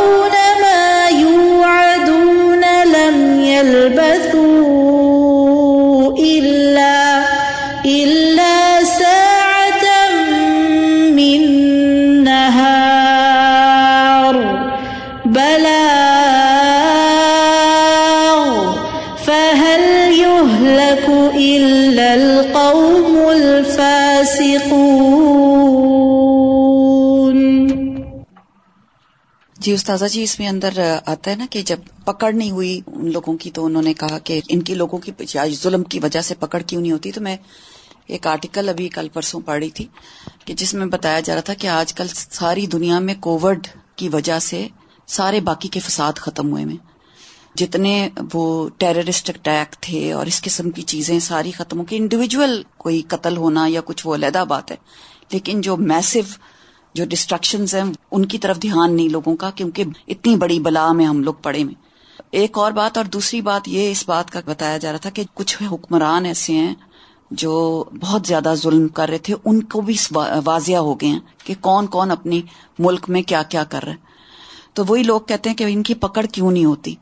جی 29.69 29.73
استاذہ 29.73 30.05
جی 30.05 30.23
اس 30.23 30.39
میں 30.39 30.47
اندر 30.47 30.79
آتا 31.05 31.31
ہے 31.31 31.35
نا 31.35 31.45
کہ 31.51 31.61
جب 31.61 31.79
پکڑ 32.05 32.31
نہیں 32.33 32.51
ہوئی 32.51 32.79
ان 32.87 33.11
لوگوں 33.11 33.35
کی، 33.37 33.51
تو 33.51 33.65
انہوں 33.65 33.81
نے 33.81 33.93
کہا 33.93 34.17
کہ 34.19 34.39
ان 34.49 34.61
کی 34.61 34.73
لوگوں 34.73 34.99
کی 34.99 35.11
ظلم 35.61 35.83
کی 35.83 35.99
وجہ 35.99 36.21
سے 36.21 36.35
پکڑ 36.39 36.61
کیوں 36.61 36.81
نہیں 36.81 36.91
ہوتی؟ 36.91 37.11
تو 37.11 37.21
میں 37.21 37.37
ایک 38.07 38.27
آرٹیکل 38.27 38.69
ابھی 38.69 38.87
کل 38.89 39.07
پرسوں 39.13 39.41
پڑھ 39.41 39.59
رہی 39.59 39.69
تھی 39.69 39.85
کہ 40.45 40.53
جس 40.53 40.73
میں 40.73 40.85
بتایا 40.85 41.19
جا 41.19 41.35
رہا 41.35 41.41
تھا 41.41 41.53
کہ 41.53 41.67
آج 41.67 41.93
کل 41.93 42.07
ساری 42.07 42.65
دنیا 42.67 42.99
میں 42.99 43.15
کووڈ 43.19 43.67
کی 43.95 44.09
وجہ 44.09 44.39
سے 44.39 44.67
سارے 45.07 45.39
باقی 45.41 45.67
کے 45.67 45.79
فساد 45.79 46.13
ختم 46.13 46.51
ہوئے 46.51 46.65
میں۔ 46.65 46.77
جتنے 47.55 48.09
وہ 48.33 48.69
ٹیررسٹ 48.77 49.29
اٹیک 49.29 49.81
تھے 49.81 50.11
اور 50.13 50.25
اس 50.25 50.41
قسم 50.41 50.69
کی 50.69 50.81
چیزیں، 50.81 51.19
ساری 51.19 51.51
ختم 51.51 51.79
ہو 51.79 51.85
کہ 51.85 51.95
انڈیویجل 51.95 52.61
کوئی 52.77 53.01
قتل 53.07 53.37
ہونا 53.37 53.65
یا 53.69 53.81
کچھ 53.85 54.07
وہ 54.07 54.15
علیحدہ 54.15 54.43
بات 54.47 54.71
ہے، 54.71 54.77
لیکن 55.31 55.61
جو 55.61 55.77
میسو 55.77 56.19
جو 56.93 57.05
ڈسٹرکشنز 57.05 57.75
ہیں، 57.75 57.83
ان 58.11 58.25
کی 58.25 58.37
طرف 58.37 58.61
دھیان 58.61 58.95
نہیں 58.95 59.09
لوگوں 59.09 59.35
کا، 59.35 59.49
کیونکہ 59.49 59.83
اتنی 60.07 60.35
بڑی 60.35 60.59
بلا 60.59 60.91
میں 60.91 61.05
ہم 61.05 61.23
لوگ 61.23 61.33
پڑے 61.33 61.63
میں 61.63 61.73
ایک 62.31 62.57
اور 62.57 62.71
بات 62.71 62.97
اور 62.97 63.05
دوسری 63.05 63.41
بات 63.41 63.67
یہ 63.67 63.91
اس 63.91 64.03
بات 64.07 64.31
کا 64.31 64.39
بتایا 64.45 64.77
جا 64.77 64.91
رہا 64.91 64.99
تھا 64.99 65.09
کہ 65.09 65.23
کچھ 65.33 65.63
حکمران 65.71 66.25
ایسے 66.25 66.53
ہیں 66.53 66.75
جو 67.31 67.83
بہت 68.01 68.27
زیادہ 68.27 68.53
ظلم 68.55 68.87
کر 68.87 69.09
رہے 69.09 69.17
تھے، 69.17 69.35
ان 69.45 69.63
کو 69.63 69.81
بھی 69.81 69.95
واضح 70.45 70.75
ہو 70.75 70.93
گئے 70.93 71.09
ہیں 71.09 71.19
کہ 71.45 71.53
کون 71.61 71.87
کون 71.87 72.11
اپنی 72.11 72.41
ملک 72.79 73.09
میں 73.09 73.21
کیا 73.21 73.43
کیا 73.43 73.63
کر 73.63 73.83
رہے 73.83 73.95
تو 74.73 74.83
وہی 74.87 75.03
لوگ 75.03 75.21
کہتے 75.21 75.49
ہیں 75.49 75.57
کہ 75.57 75.63
ان 75.63 75.83
کی 75.83 75.93
پکڑ 75.93 76.25
کیوں 76.25 76.51
نہیں 76.51 76.65
ہوتی؟ 76.65 76.95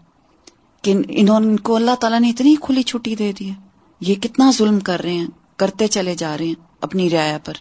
کہ 0.82 0.93
انہوں 1.10 1.58
کو 1.63 1.76
اللہ 1.76 1.95
تعالیٰ 2.00 2.19
نے 2.19 2.30
اتنی 2.30 2.56
کھلی 2.62 2.84
چھٹی 2.84 3.15
دے 3.15 3.32
دی 3.39 3.50
ہے۔ 3.50 3.56
یہ 4.02 4.15
کتنا 4.15 4.52
ظلم 4.58 4.80
کر 4.80 5.00
رہے 5.00 5.13
ہیں، 5.13 5.28
کرتے 5.56 5.88
چلے 5.88 6.15
جا 6.15 6.38
رہے 6.38 6.45
ہیں 6.45 6.54
اپنی 6.82 7.10
رعایا 7.10 7.38
پر۔ 7.45 7.54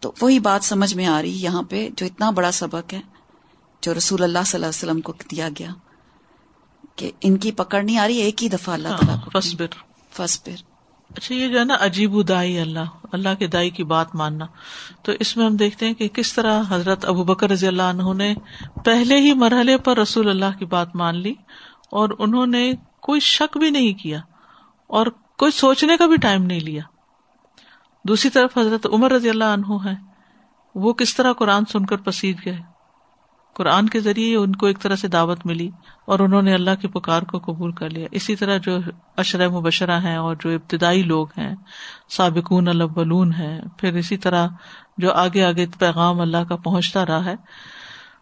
تو 0.00 0.12
وہی 0.20 0.38
بات 0.38 0.64
سمجھ 0.64 0.94
میں 0.94 1.06
آ 1.06 1.22
رہی 1.22 1.42
یہاں 1.42 1.62
پہ 1.62 1.88
جو 1.96 2.06
اتنا 2.06 2.30
بڑا 2.30 2.52
سبق 2.52 2.92
ہے 2.92 3.00
جو 3.82 3.94
رسول 3.94 4.22
اللہ 4.22 4.38
صلی 4.46 4.58
اللہ 4.58 4.66
علیہ 4.66 4.84
وسلم 4.84 5.00
کو 5.00 5.12
دیا 5.30 5.48
گیا 5.58 5.70
کہ 6.96 7.10
ان 7.20 7.36
کی 7.36 7.52
پکڑ 7.52 7.82
نہیں 7.82 7.98
آ 7.98 8.06
رہی 8.06 8.16
ایک 8.16 8.42
ہی 8.42 8.48
دفعہ 8.48 8.74
اللہ 8.74 8.88
تعالیٰ 8.88 9.24
کو 9.24 9.40
فصبر 9.40 9.66
فصبر 10.10 10.76
اچھا 11.16 11.34
یہ 11.34 11.48
جو 11.48 11.58
ہے 11.58 11.64
نا 11.64 11.76
عجیب 11.80 12.28
دائی 12.28 12.60
اللہ 12.60 13.06
اللہ 13.12 13.28
کے 13.38 13.46
دائی 13.46 13.70
کی 13.70 13.84
بات 13.84 14.14
ماننا۔ 14.14 14.46
تو 15.02 15.12
اس 15.20 15.36
میں 15.36 15.46
ہم 15.46 15.56
دیکھتے 15.56 15.86
ہیں 15.86 15.94
کہ 15.94 16.08
کس 16.08 16.32
طرح 16.32 16.62
حضرت 16.68 17.04
ابو 17.04 17.24
بکر 17.24 17.50
رضی 17.50 17.66
اللہ 17.66 17.82
عنہ 17.82 18.14
نے 18.14 18.34
پہلے 18.84 19.16
ہی 19.16 19.32
مرحلے 19.32 19.78
پر 19.78 19.98
رسول 19.98 20.28
اللہ 20.28 20.58
کی 20.58 20.64
بات 20.64 20.96
مان 20.96 21.16
لی 21.16 21.34
اور 21.90 22.08
انہوں 22.18 22.46
نے 22.46 22.72
کوئی 23.00 23.20
شک 23.20 23.56
بھی 23.58 23.70
نہیں 23.70 23.94
کیا 23.94 24.18
اور 24.86 25.06
کوئی 25.38 25.52
سوچنے 25.52 25.96
کا 25.96 26.06
بھی 26.06 26.16
ٹائم 26.16 26.42
نہیں 26.42 26.60
لیا۔ 26.60 26.82
دوسری 28.08 28.30
طرف 28.30 28.58
حضرت 28.58 28.86
عمر 28.92 29.12
رضی 29.12 29.28
اللہ 29.28 29.44
عنہ 29.44 29.84
ہے 29.84 29.94
وہ 30.74 30.92
کس 30.92 31.16
طرح 31.16 31.32
قرآن 31.32 31.64
سن 31.64 31.86
کر 31.86 31.96
پسید 31.96 32.36
گئے۔ 32.44 32.58
قرآن 33.54 33.88
کے 33.88 34.00
ذریعے 34.00 34.36
ان 34.36 34.56
کو 34.56 34.66
ایک 34.66 34.80
طرح 34.80 34.96
سے 34.96 35.08
دعوت 35.08 35.46
ملی 35.46 35.70
اور 36.06 36.18
انہوں 36.18 36.42
نے 36.42 36.54
اللہ 36.54 36.70
کی 36.80 36.88
پکار 36.88 37.22
کو 37.22 37.38
قبول 37.38 37.72
کر 37.72 37.90
لیا۔ 37.90 38.08
اسی 38.10 38.36
طرح 38.36 38.58
جو 38.58 38.78
اشر 39.16 39.48
مبشرہ 39.48 40.00
ہیں 40.00 40.16
اور 40.16 40.36
جو 40.40 40.50
ابتدائی 40.50 41.02
لوگ 41.02 41.26
ہیں، 41.38 41.54
سابقون 42.08 42.68
الاولون 42.68 43.32
ہیں، 43.32 43.60
پھر 43.78 43.94
اسی 43.94 44.16
طرح 44.16 44.48
جو 44.98 45.12
آگے 45.12 45.44
آگے 45.44 45.66
پیغام 45.78 46.20
اللہ 46.20 46.44
کا 46.48 46.56
پہنچتا 46.56 47.06
رہا 47.06 47.24
ہے۔ 47.24 47.34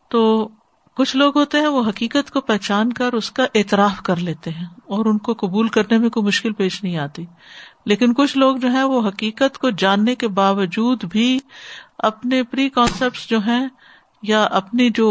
تو 0.08 0.48
کچھ 0.96 1.16
لوگ 1.16 1.38
ہوتے 1.38 1.58
ہیں، 1.58 1.66
وہ 1.66 1.88
حقیقت 1.88 2.30
کو 2.30 2.40
پہچان 2.40 2.92
کر 2.92 3.12
اس 3.12 3.30
کا 3.30 3.46
اعتراف 3.54 4.02
کر 4.02 4.16
لیتے 4.16 4.50
ہیں 4.50 4.66
اور 4.66 5.06
ان 5.06 5.18
کو 5.18 5.34
قبول 5.34 5.68
کرنے 5.68 5.98
میں 5.98 6.08
کوئی 6.08 6.26
مشکل 6.26 6.52
پیش 6.52 6.82
نہیں 6.82 6.96
آتی۔ 6.96 7.26
لیکن 7.86 8.14
کچھ 8.14 8.36
لوگ 8.38 8.56
جو 8.56 8.68
ہیں 8.68 8.82
وہ 8.82 9.00
حقیقت 9.08 9.58
کو 9.58 9.70
جاننے 9.70 10.14
کے 10.14 10.28
باوجود 10.28 11.04
بھی 11.04 11.38
اپنے 12.00 12.42
پری 12.42 12.68
کانسیپٹ 12.68 13.28
جو 13.30 13.38
ہیں 13.38 13.66
یا 14.22 14.42
اپنی 14.52 14.88
جو 14.90 15.08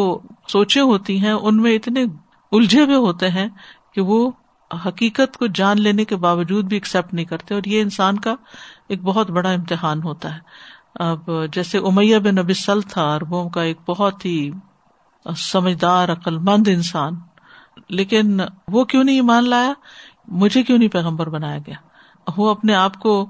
سوچیں 0.48 0.82
ہوتی 0.82 1.20
ہیں، 1.20 1.32
ان 1.32 1.62
میں 1.62 1.74
اتنے 1.76 2.04
الجھے 2.52 2.84
ہوئے 2.84 2.96
ہوتے 2.96 3.30
ہیں 3.30 3.48
کہ 3.96 4.02
وہ 4.02 4.30
حقیقت 4.72 5.38
کو 5.38 5.48
جان 5.48 5.82
لینے 5.82 6.06
کے 6.06 6.16
باوجود 6.16 6.66
بھی 6.66 6.76
ایکسپٹ 6.76 7.14
نہیں 7.14 7.26
کرتے 7.26 7.54
اور 7.54 7.64
یہ 7.66 7.82
انسان 7.82 8.20
کا 8.20 8.36
ایک 8.90 9.02
بہت 9.04 9.30
بڑا 9.32 9.50
امتحان 9.50 10.04
ہوتا 10.04 10.34
ہے۔ 10.36 10.40
اب 11.00 11.30
جیسے 11.54 11.78
امیہ 11.78 12.18
بن 12.18 12.36
نبی 12.36 12.54
سل 12.54 12.82
تھا 12.82 13.04
اربوں 13.14 13.50
کا 13.50 13.62
ایک 13.62 13.78
بہت 13.88 14.26
ہی 14.26 14.50
سمجھدار 15.26 16.10
عقل 16.10 16.38
مند 16.38 16.68
انسان، 16.68 17.16
لیکن 17.90 18.40
وہ 18.68 18.84
کیوں 18.84 19.04
نہیں 19.04 19.16
ایمان 19.16 19.50
لایا؟ 19.50 19.74
مجھے 20.28 20.64
کیوں 20.64 20.78
نہیں 20.78 20.90
پیغمبر 20.90 21.30
بنایا 21.30 21.58
گیا؟ 21.58 21.76
وہ 22.38 22.50
اپنے 22.50 22.76
آپ 22.76 23.00
کو 23.00 23.30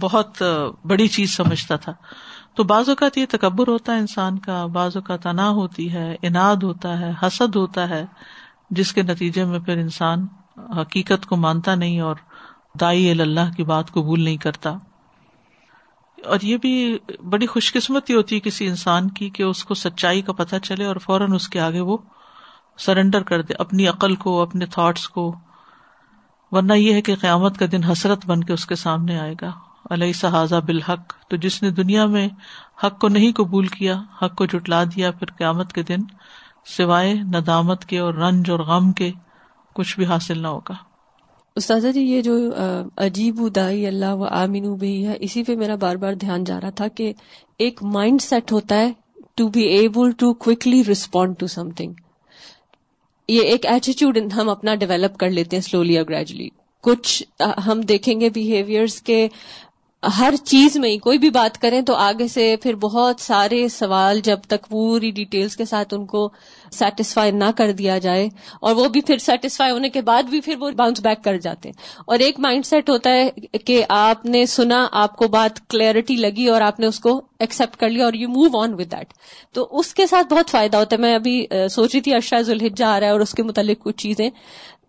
بہت 0.00 0.42
بڑی 0.84 1.08
چیز 1.08 1.36
سمجھتا 1.36 1.76
تھا۔ 1.76 1.92
تو 2.54 2.64
بعض 2.64 2.88
اوقات 2.88 3.18
یہ 3.18 3.26
تکبر 3.30 3.68
ہوتا 3.68 3.94
ہے 3.94 3.98
انسان 3.98 4.38
کا، 4.38 4.66
بعض 4.66 4.96
اوقات 4.96 5.26
انا 5.26 5.50
ہوتی 5.50 5.92
ہے، 5.92 6.16
اناد 6.22 6.56
ہوتا 6.56 6.98
ہے، 6.98 7.12
حسد 7.22 7.56
ہوتا 7.56 7.88
ہے، 7.88 8.04
جس 8.70 8.92
کے 8.92 9.02
نتیجے 9.02 9.44
میں 9.44 9.58
پھر 9.58 9.78
انسان 9.78 10.26
حقیقت 10.56 11.26
کو 11.26 11.36
مانتا 11.36 11.74
نہیں 11.74 12.00
اور 12.00 12.16
دائی 12.80 13.10
اللہ 13.10 13.52
کی 13.56 13.62
بات 13.62 13.90
قبول 13.90 14.22
نہیں 14.22 14.36
کرتا۔ 14.36 14.76
اور 16.24 16.38
یہ 16.42 16.56
بھی 16.56 16.98
بڑی 17.28 17.46
خوش 17.46 17.72
قسمتی 17.72 18.14
ہوتی 18.14 18.34
ہے 18.34 18.40
کسی 18.40 18.68
انسان 18.68 19.10
کی 19.10 19.30
کہ 19.30 19.42
اس 19.42 19.64
کو 19.64 19.74
سچائی 19.74 20.22
کا 20.22 20.32
پتہ 20.32 20.56
چلے 20.56 20.84
اور 20.84 20.96
فوراً 20.96 21.32
اس 21.32 21.48
کے 21.48 21.60
آگے 21.60 21.80
وہ 21.80 21.96
سرینڈر 22.78 23.22
کر 23.22 23.42
دے، 23.42 23.54
اپنی 23.54 23.86
عقل 23.86 24.14
کو، 24.14 24.42
اپنے 24.42 24.66
تھاٹس 24.66 25.08
کو۔ 25.08 25.34
ورنہ 26.52 26.72
یہ 26.72 26.92
ہے 26.92 27.00
کہ 27.02 27.14
قیامت 27.16 27.58
کا 27.58 27.66
دن 27.72 27.84
حسرت 27.84 28.26
بن 28.26 28.44
کے 28.44 28.52
اس 28.52 28.66
کے 28.66 28.74
سامنے 28.74 29.18
آئے 29.18 29.34
گا۔ 29.40 29.50
علیہ 29.90 30.12
صحاظہ 30.12 30.56
بالحق؟ 30.66 31.12
تو 31.28 31.36
جس 31.36 31.62
نے 31.62 31.70
دنیا 31.70 32.06
میں 32.06 32.28
حق 32.84 32.98
کو 32.98 33.08
نہیں 33.08 33.32
قبول 33.32 33.66
کیا، 33.66 33.94
حق 34.22 34.34
کو 34.34 34.46
جٹلا 34.46 34.84
دیا، 34.84 35.10
پھر 35.10 35.30
قیامت 35.30 35.72
کے 35.72 35.82
دن 35.82 36.02
سوائے 36.66 37.14
ندامت 37.14 37.84
کے 37.84 37.98
اور 37.98 38.14
رنج 38.14 38.50
اور 38.50 38.60
غم 38.60 38.92
کے 38.92 39.10
کچھ 39.72 39.96
بھی 39.96 40.06
حاصل 40.06 40.38
نہ 40.38 40.46
ہوگا۔ 40.46 40.74
استاذہ 41.56 41.88
جی 41.88 42.00
یہ 42.00 42.22
جو 42.22 42.34
عجیب 42.96 43.40
ادائی 43.40 43.86
اللہ 43.86 44.14
و 44.14 44.24
آمین 44.24 44.74
بھی 44.74 45.06
ہے، 45.06 45.16
اسی 45.20 45.42
پہ 45.44 45.56
میرا 45.56 45.74
بار 45.74 45.96
بار 45.96 46.14
دھیان 46.14 46.44
جا 46.44 46.60
رہا 46.60 46.70
تھا 46.70 46.88
کہ 46.88 47.12
ایک 47.58 47.82
مائنڈ 47.82 48.22
سیٹ 48.22 48.52
ہوتا 48.52 48.76
ہے 48.76 48.92
to 49.34 49.48
be 49.48 49.62
able 49.68 50.10
to 50.10 50.34
quickly 50.34 50.82
respond 50.88 51.38
to 51.38 51.46
something 51.70 51.92
یہ 53.28 53.42
ایک 53.42 53.66
ایٹیچیوڈ 53.66 54.18
ہم 54.32 54.48
اپنا 54.48 54.74
ڈیولپ 54.74 55.16
کر 55.16 55.30
لیتے 55.30 55.56
ہیں 55.56 55.62
سلولی 55.62 55.98
اور 55.98 56.06
گریجولی 56.08 56.48
کچھ 56.84 57.22
ہم 57.66 57.80
دیکھیں 57.80 58.20
گے 58.20 58.30
بہیویئرس 58.30 59.00
کے 59.02 59.28
ہر 60.02 60.34
چیز 60.44 60.76
میں 60.76 60.90
ہی 60.90 60.98
کوئی 60.98 61.18
بھی 61.18 61.30
بات 61.30 61.58
کریں 61.58 61.80
تو 61.82 61.94
آگے 61.94 62.28
سے 62.28 62.56
پھر 62.62 62.74
بہت 62.74 63.20
سارے 63.20 63.68
سوال 63.68 64.20
جب 64.20 64.38
تک 64.48 64.68
پوری 64.68 65.10
ڈیٹیلز 65.10 65.56
کے 65.56 65.64
ساتھ 65.64 65.94
ان 65.94 66.06
کو 66.06 66.28
سیٹسفائی 66.72 67.30
نہ 67.30 67.44
کر 67.56 67.72
دیا 67.72 67.98
جائے 67.98 68.28
اور 68.60 68.74
وہ 68.76 68.88
بھی 68.88 69.00
پھر 69.00 69.18
سیٹسفائی 69.18 69.72
ہونے 69.72 69.88
کے 69.88 70.00
بعد 70.00 70.22
بھی 70.22 70.40
پھر 70.40 70.54
وہ 70.60 70.70
باؤنس 70.70 71.00
بیک 71.00 71.24
کر 71.24 71.36
جاتے 71.36 71.68
ہیں۔ 71.68 72.02
اور 72.06 72.18
ایک 72.18 72.38
مائنڈ 72.40 72.66
سیٹ 72.66 72.90
ہوتا 72.90 73.10
ہے 73.10 73.28
کہ 73.58 73.84
آپ 73.88 74.24
نے 74.26 74.46
سنا، 74.46 74.86
آپ 74.92 75.16
کو 75.16 75.28
بات 75.28 75.68
کلیئرٹی 75.68 76.16
لگی 76.16 76.46
اور 76.48 76.60
آپ 76.60 76.80
نے 76.80 76.86
اس 76.86 77.00
کو 77.00 77.22
ایکسپٹ 77.38 77.76
کر 77.76 77.90
لیا 77.90 78.04
اور 78.04 78.12
you 78.12 78.28
move 78.28 78.58
on 78.58 78.74
with 78.74 78.92
that 78.92 79.12
تو 79.52 79.66
اس 79.70 79.94
کے 79.94 80.06
ساتھ 80.06 80.32
بہت 80.32 80.50
فائدہ 80.50 80.76
ہوتا 80.76 80.96
ہے۔ 80.96 81.00
میں 81.00 81.14
ابھی 81.14 81.46
سوچ 81.70 81.94
رہی 81.94 82.00
تھی 82.00 82.14
ارشا 82.14 82.40
ذوالحجہ 82.40 82.84
آ 82.84 82.98
رہا 83.00 83.06
ہے 83.06 83.12
اور 83.12 83.20
اس 83.20 83.32
کے 83.34 83.42
متعلق 83.42 83.78
کچھ 83.78 83.96
چیزیں۔ 83.96 84.30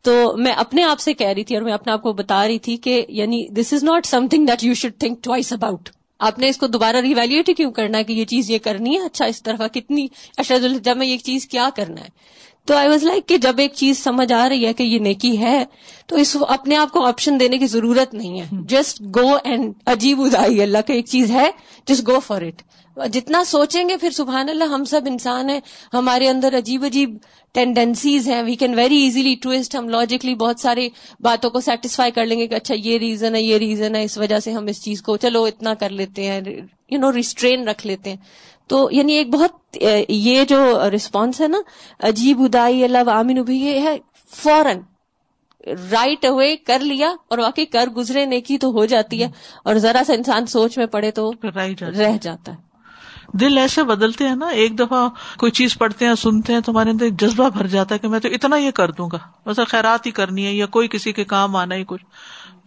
تو 0.01 0.33
میں 0.37 0.51
اپنے 0.51 0.83
آپ 0.83 0.99
سے 0.99 1.13
کہہ 1.13 1.27
رہی 1.27 1.43
تھی 1.43 1.55
اور 1.55 1.63
میں 1.63 1.73
اپنے 1.73 1.93
آپ 1.93 2.01
کو 2.01 2.13
بتا 2.13 2.47
رہی 2.47 2.59
تھی 2.59 2.77
کہ 2.77 3.05
یعنی 3.09 3.47
this 3.49 3.73
is 3.73 3.83
not 3.83 4.05
something 4.27 4.45
that 4.45 4.63
you 4.63 4.73
should 4.73 4.91
think 4.99 5.23
twice 5.23 5.53
about 5.53 5.89
آپ 6.19 6.39
نے 6.39 6.47
اس 6.47 6.57
کو 6.57 6.67
دوبارہ 6.67 6.97
ریویلیٹ 6.97 7.49
کیوں 7.57 7.71
کرنا 7.71 7.97
ہے 7.97 8.03
کہ 8.03 8.13
یہ 8.13 8.25
چیز 8.25 8.49
یہ 8.51 8.57
کرنی 8.57 8.95
ہے؟ 8.95 9.05
اچھا 9.05 9.25
اس 9.25 9.43
طرح 9.43 9.67
کتنی 9.67 10.07
اشد 10.37 10.63
الحجہ 10.63 10.91
میں 10.91 11.07
یہ 11.07 11.17
چیز 11.17 11.47
کیا 11.47 11.69
کرنا 11.75 12.01
ہے؟ 12.01 12.09
تو 12.69 12.75
آئی 12.75 12.89
واز 12.89 13.03
لائک 13.03 13.27
کہ 13.27 13.37
جب 13.37 13.55
ایک 13.57 13.73
چیز 13.73 14.03
سمجھ 14.03 14.33
آ 14.33 14.49
رہی 14.49 14.65
ہے 14.65 14.73
کہ 14.73 14.83
یہ 14.83 14.99
نیکی 14.99 15.39
ہے 15.39 15.63
تو 16.07 16.15
اس 16.15 16.37
اپنے 16.47 16.75
آپ 16.75 16.91
کو 16.91 17.05
آپشن 17.05 17.39
دینے 17.39 17.57
کی 17.57 17.67
ضرورت 17.67 18.13
نہیں 18.13 18.39
ہے۔ 18.41 18.45
جسٹ 18.51 19.01
گو 19.15 19.37
اینڈ 19.43 19.73
عجیب 19.85 20.21
ادائی 20.21 20.61
اللہ 20.61 20.77
کا 20.87 20.93
ایک 20.93 21.05
چیز 21.05 21.31
ہے 21.31 21.49
جسٹ 21.87 22.07
گو 22.07 22.19
فار 22.19 22.41
اٹ 22.41 22.61
جتنا 23.13 23.43
سوچیں 23.43 23.89
گے 23.89 23.97
پھر 23.97 24.09
سبحان 24.09 24.49
اللہ 24.49 24.63
ہم 24.63 24.83
سب 24.83 25.01
انسان 25.05 25.49
ہیں 25.49 25.59
ہمارے 25.93 26.29
اندر 26.29 26.57
عجیب 26.57 26.83
عجیب 26.83 27.17
ٹینڈینسیز 27.55 28.27
ہیں۔ 28.27 28.41
We 28.43 28.55
can 28.55 28.73
very 28.73 29.01
easily 29.03 29.35
twist 29.35 29.75
ہم 29.75 29.89
لاجکلی 29.89 30.35
بہت 30.35 30.59
ساری 30.59 30.89
باتوں 31.19 31.49
کو 31.49 31.59
سیٹسفائی 31.59 32.11
کر 32.11 32.25
لیں 32.25 32.39
گے 32.39 32.47
کہ 32.47 32.55
اچھا 32.55 32.75
یہ 32.75 32.97
ریزن 32.97 33.35
ہے 33.35 33.41
یہ 33.41 33.57
ریزن 33.57 33.95
ہے 33.95 34.03
اس 34.03 34.17
وجہ 34.17 34.39
سے 34.39 34.51
ہم 34.51 34.67
اس 34.67 34.83
چیز 34.83 35.01
کو 35.01 35.17
چلو 35.17 35.43
اتنا 35.43 35.73
کر 35.73 35.89
لیتے 35.89 36.27
ہیں 36.27 36.41
یو 36.91 36.99
نو 36.99 37.13
ریسٹرین 37.13 37.67
رکھ 37.67 37.87
لیتے 37.87 38.09
ہیں۔ 38.09 38.17
تو 38.69 38.87
یعنی 38.91 39.13
ایک 39.13 39.29
بہت 39.29 39.77
یہ 40.09 40.43
جو 40.43 40.89
رسپانس 40.95 41.41
ہے 41.41 41.47
نا 41.47 41.57
عجیب 41.99 42.41
ادائی 42.41 42.83
اللہ 42.83 43.09
عامن 43.09 43.41
بھی 43.41 43.57
یہ 43.57 43.79
ہے 43.79 43.97
فوراً 44.35 44.79
رائٹ 45.91 46.25
اوے 46.25 46.55
کر 46.55 46.79
لیا 46.79 47.11
اور 47.27 47.37
واقعی 47.37 47.65
کر 47.65 47.87
گزرے 47.87 48.25
نیکی 48.25 48.57
تو 48.57 48.67
ہو 48.67 48.85
جاتی 48.85 49.23
ہے 49.23 49.29
اور 49.63 49.75
ذرا 49.75 50.01
سا 50.07 50.13
انسان 50.13 50.45
سوچ 50.45 50.77
میں 50.77 50.85
پڑے 50.85 51.11
تو 51.11 51.31
رہ 51.43 52.17
جاتا 52.21 52.51
ہے۔ 52.51 52.57
دل 53.33 53.57
ایسے 53.57 53.83
بدلتے 53.83 54.27
ہیں 54.27 54.35
نا 54.35 54.47
ایک 54.47 54.79
دفعہ 54.79 55.09
کوئی 55.37 55.51
چیز 55.51 55.77
پڑھتے 55.77 56.05
ہیں 56.05 56.13
سنتے 56.13 56.53
ہیں 56.53 56.59
تمہارے 56.59 56.89
اندر 56.89 57.03
ایک 57.03 57.19
جذبہ 57.19 57.49
بھر 57.49 57.67
جاتا 57.67 57.95
ہے 57.95 57.99
کہ 57.99 58.07
میں 58.07 58.19
تو 58.19 58.27
اتنا 58.27 58.55
یہ 58.55 58.71
کر 58.71 58.91
دوں 58.91 59.09
گا۔ 59.11 59.17
بس 59.45 59.59
خیرات 59.67 60.05
ہی 60.05 60.11
کرنی 60.11 60.45
ہے 60.45 60.53
یا 60.53 60.65
کوئی 60.65 60.87
کسی 60.87 61.13
کے 61.13 61.23
کام 61.23 61.55
آنا 61.55 61.75
ہی 61.75 61.83
کچھ۔ 61.87 62.05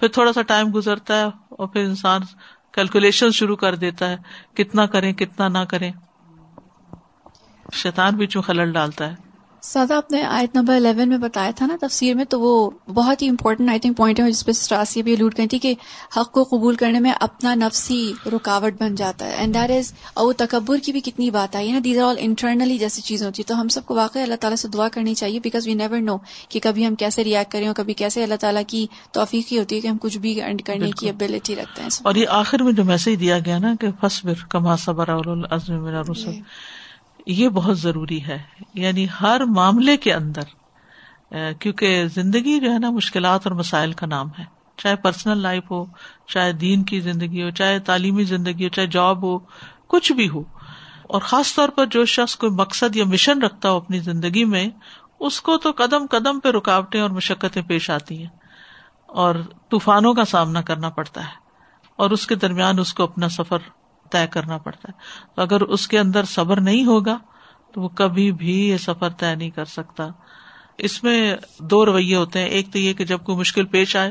پھر 0.00 0.08
تھوڑا 0.08 0.32
سا 0.32 0.42
ٹائم 0.42 0.68
گزرتا 0.74 1.18
ہے 1.18 1.24
اور 1.48 1.66
پھر 1.68 1.84
انسان 1.84 2.20
کیلکولیشن 2.72 3.30
شروع 3.30 3.56
کر 3.56 3.74
دیتا 3.74 4.10
ہے۔ 4.10 4.16
کتنا 4.54 4.86
کریں، 4.86 5.12
کتنا 5.12 5.48
نہ 5.48 5.64
کریں۔ 5.68 5.92
شیطان 7.72 8.16
بھی 8.16 8.26
چوں 8.26 8.42
خلل 8.42 8.72
ڈالتا 8.72 9.10
ہے۔ 9.10 9.31
سادہ 9.64 9.94
آپ 9.94 10.10
نے 10.10 10.22
آیت 10.22 10.54
نمبر 10.54 10.74
الیون 10.74 11.08
میں 11.08 11.18
بتایا 11.18 11.50
تھا 11.56 11.66
نا 11.66 11.76
تفسیر 11.80 12.14
میں 12.14 12.24
تو 12.24 12.40
وہ 12.40 12.70
بہت 12.94 13.22
ہی 13.22 13.28
امپورٹنٹ 13.28 13.68
آئی 13.70 13.78
تھنک 13.78 13.96
پوائنٹ 13.96 14.20
ہے 14.20 14.30
جس 14.30 14.46
پہ 14.46 14.52
سٹراسی 14.52 15.02
بھی 15.02 15.14
الوٹ 15.14 15.38
گئی 15.38 15.48
تھی 15.48 15.58
کہ 15.58 15.74
حق 16.16 16.32
کو 16.32 16.44
قبول 16.44 16.74
کرنے 16.74 17.00
میں 17.00 17.12
اپنا 17.20 17.54
نفسی 17.54 18.12
رکاوٹ 18.26 18.72
بن 18.80 18.94
جاتا 18.94 19.26
ہے۔ 19.26 19.34
اینڈ 19.36 19.54
دیٹ 19.54 19.70
از 19.70 19.92
اور 20.14 20.34
تکبر 20.34 20.78
کی 20.78 20.92
بھی 20.92 21.00
کتنی 21.00 21.30
بات 21.30 21.56
آئی 21.56 21.68
ہے 21.68 21.72
نا 21.72 21.80
دیز 21.84 21.98
آر 21.98 22.04
آل 22.04 22.16
انٹرنلی 22.18 22.78
جیسی 22.78 23.02
چیزیں 23.02 23.26
ہوتی 23.26 23.42
ہے 23.42 23.48
تو 23.48 23.60
ہم 23.60 23.68
سب 23.68 23.86
کو 23.86 23.94
واقعی 23.94 24.22
اللہ 24.22 24.34
تعالیٰ 24.40 24.56
سے 24.56 24.68
دعا 24.68 24.88
کرنی 24.88 25.14
چاہیے 25.14 25.40
بیکاز 25.40 25.66
وی 25.66 25.74
نیور 25.74 26.00
نو 26.00 26.16
کہ 26.48 26.60
کبھی 26.62 26.86
ہم 26.86 26.94
کیسے 26.94 27.24
ریئیکٹ 27.24 27.52
کریں 27.52 27.66
اور 27.66 27.74
کبھی 27.74 27.94
کیسے 27.94 28.22
اللہ 28.22 28.34
تعالیٰ 28.40 28.62
کی 28.66 28.86
توفیق 29.12 29.52
ہی 29.52 29.58
ہوتی 29.58 29.76
ہے 29.76 29.80
کہ 29.80 29.88
ہم 29.88 29.96
کچھ 30.00 30.18
بھی 30.18 30.42
اینڈ 30.42 30.62
کرنے 30.62 30.90
کی 30.90 31.08
ابیلٹی 31.08 31.56
رکھتے 31.56 31.82
ہیں۔ 31.82 31.88
اور 32.02 32.14
یہ 32.14 32.26
آخر 32.28 32.62
میں 32.62 32.72
جو 32.72 32.84
میسج 32.84 33.20
دیا 33.20 33.38
گیا 33.38 33.58
نا 33.58 33.74
کہ 33.80 33.88
فصبر 34.00 34.34
کما 34.48 34.76
صبر 34.76 35.08
یہ 37.26 37.48
بہت 37.48 37.78
ضروری 37.78 38.22
ہے 38.24 38.38
یعنی 38.74 39.06
ہر 39.20 39.40
معاملے 39.44 39.96
کے 39.96 40.14
اندر 40.14 40.42
کیونکہ 41.60 42.06
زندگی 42.06 42.60
جو 42.60 42.72
ہے 42.72 42.78
نا 42.78 42.90
مشکلات 42.90 43.46
اور 43.46 43.56
مسائل 43.56 43.92
کا 43.92 44.06
نام 44.06 44.28
ہے۔ 44.38 44.44
چاہے 44.76 44.96
پرسنل 44.96 45.38
لائف 45.38 45.70
ہو، 45.70 45.84
چاہے 46.28 46.52
دین 46.52 46.82
کی 46.82 47.00
زندگی 47.00 47.42
ہو، 47.42 47.50
چاہے 47.50 47.78
تعلیمی 47.78 48.24
زندگی 48.24 48.64
ہو، 48.64 48.68
چاہے 48.68 48.86
جاب 48.86 49.22
ہو، 49.22 49.38
کچھ 49.86 50.12
بھی 50.12 50.28
ہو۔ 50.28 50.42
اور 51.02 51.20
خاص 51.20 51.54
طور 51.54 51.68
پر 51.68 51.86
جو 51.86 52.04
شخص 52.04 52.36
کوئی 52.36 52.52
مقصد 52.52 52.96
یا 52.96 53.04
مشن 53.04 53.42
رکھتا 53.42 53.70
ہو 53.70 53.76
اپنی 53.76 53.98
زندگی 53.98 54.44
میں، 54.44 54.68
اس 55.20 55.40
کو 55.40 55.56
تو 55.56 55.70
قدم 55.76 56.06
قدم 56.10 56.40
پہ 56.40 56.48
رکاوٹیں 56.48 57.00
اور 57.00 57.10
مشقتیں 57.10 57.62
پیش 57.62 57.90
آتی 57.90 58.18
ہیں۔ 58.18 58.30
اور 59.06 59.34
طوفانوں 59.70 60.14
کا 60.14 60.24
سامنا 60.24 60.60
کرنا 60.60 60.90
پڑتا 60.90 61.20
ہے، 61.20 61.40
اور 61.98 62.10
اس 62.10 62.26
کے 62.26 62.34
درمیان 62.34 62.78
اس 62.78 62.94
کو 62.94 63.02
اپنا 63.02 63.28
سفر 63.28 63.58
طے 64.12 64.26
کرنا 64.30 64.58
پڑتا 64.58 64.88
ہے۔ 64.88 65.00
تو 65.34 65.42
اگر 65.42 65.60
اس 65.60 65.88
کے 65.88 65.98
اندر 65.98 66.24
صبر 66.24 66.60
نہیں 66.60 66.84
ہوگا، 66.84 67.18
تو 67.72 67.80
وہ 67.80 67.88
کبھی 67.88 68.32
بھی 68.32 68.68
یہ 68.68 68.76
سفر 68.76 69.08
طے 69.08 69.34
نہیں 69.34 69.50
کر 69.50 69.64
سکتا۔ 69.64 70.08
اس 70.78 71.04
میں 71.04 71.36
دو 71.60 71.86
رویے 71.86 72.16
ہوتے 72.16 72.38
ہیں۔ 72.38 72.46
ایک 72.46 72.72
تو 72.72 72.78
یہ 72.78 72.92
کہ 72.92 73.04
جب 73.04 73.24
کوئی 73.24 73.38
مشکل 73.38 73.64
پیش 73.64 73.96
آئے، 73.96 74.10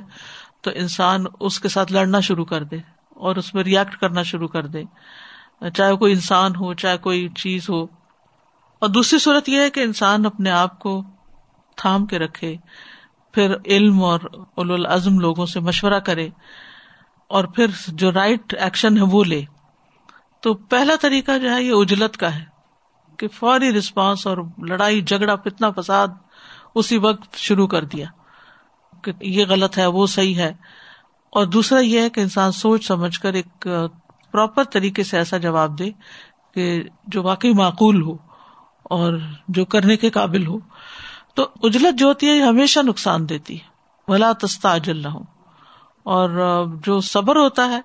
تو 0.61 0.71
انسان 0.75 1.23
اس 1.39 1.59
کے 1.59 1.69
ساتھ 1.69 1.93
لڑنا 1.93 2.19
شروع 2.19 2.45
کر 2.45 2.63
دے 2.63 2.77
اور 3.09 3.35
اس 3.35 3.53
میں 3.53 3.63
ریئیکٹ 3.63 3.97
کرنا 3.97 4.23
شروع 4.23 4.47
کر 4.47 4.65
دے۔ 4.65 4.83
چاہے 5.75 5.95
کوئی 5.95 6.13
انسان 6.13 6.55
ہو، 6.55 6.73
چاہے 6.73 6.97
کوئی 6.97 7.29
چیز 7.29 7.69
ہو۔ 7.69 7.83
اور 8.79 8.87
دوسری 8.87 9.19
صورت 9.19 9.49
یہ 9.49 9.59
ہے 9.59 9.69
کہ 9.69 9.79
انسان 9.79 10.25
اپنے 10.25 10.51
آپ 10.51 10.79
کو 10.79 11.03
تھام 11.75 12.05
کے 12.05 12.19
رکھے، 12.19 12.55
پھر 13.31 13.55
علم 13.65 14.03
اور 14.03 14.19
اول 14.33 14.71
العزم 14.71 15.19
لوگوں 15.19 15.45
سے 15.45 15.59
مشورہ 15.59 15.99
کرے 15.99 16.29
اور 17.27 17.43
پھر 17.43 17.65
جو 17.87 18.11
رائٹ 18.11 18.55
ایکشن 18.59 18.97
ہے 18.97 19.01
وہ 19.01 19.23
لے۔ 19.23 19.43
تو 20.41 20.53
پہلا 20.53 20.93
طریقہ 21.01 21.37
جو 21.37 21.53
ہے 21.53 21.63
یہ 21.63 21.73
اجلت 21.73 22.17
کا 22.17 22.35
ہے 22.35 22.45
کہ 23.17 23.27
فوری 23.27 23.73
رسپانس 23.73 24.27
اور 24.27 24.37
لڑائی 24.67 25.01
جھگڑا 25.01 25.35
فتنا 25.35 25.71
فساد 25.71 26.07
اسی 26.75 26.97
وقت 26.97 27.37
شروع 27.37 27.67
کر 27.67 27.83
دیا 27.83 28.05
کہ 29.03 29.11
یہ 29.21 29.45
غلط 29.49 29.77
ہے، 29.77 29.85
وہ 29.85 30.07
صحیح 30.07 30.35
ہے۔ 30.35 30.53
اور 31.29 31.45
دوسرا 31.45 31.79
یہ 31.79 31.99
ہے 31.99 32.09
کہ 32.09 32.21
انسان 32.21 32.51
سوچ 32.51 32.87
سمجھ 32.87 33.19
کر 33.19 33.33
ایک 33.33 33.67
پراپر 34.31 34.63
طریقے 34.63 35.03
سے 35.03 35.17
ایسا 35.17 35.37
جواب 35.37 35.79
دے 35.79 35.91
کہ 36.53 36.83
جو 37.07 37.23
واقعی 37.23 37.53
معقول 37.53 38.01
ہو 38.01 38.13
اور 38.83 39.13
جو 39.47 39.65
کرنے 39.65 39.97
کے 39.97 40.09
قابل 40.09 40.47
ہو۔ 40.47 40.57
تو 41.33 41.47
اجلت 41.63 41.99
جو 41.99 42.07
ہوتی 42.07 42.27
ہے، 42.27 42.35
یہ 42.37 42.43
ہمیشہ 42.43 42.79
نقصان 42.79 43.29
دیتی 43.29 43.59
ہے۔ 43.59 43.71
بھلا 44.07 44.31
تستا 44.31 44.73
اجل 44.73 44.97
نہ 44.97 45.07
ہو 45.07 45.21
اور 46.03 46.65
جو 46.85 46.99
صبر 46.99 47.35
ہوتا 47.35 47.69
ہے 47.69 47.81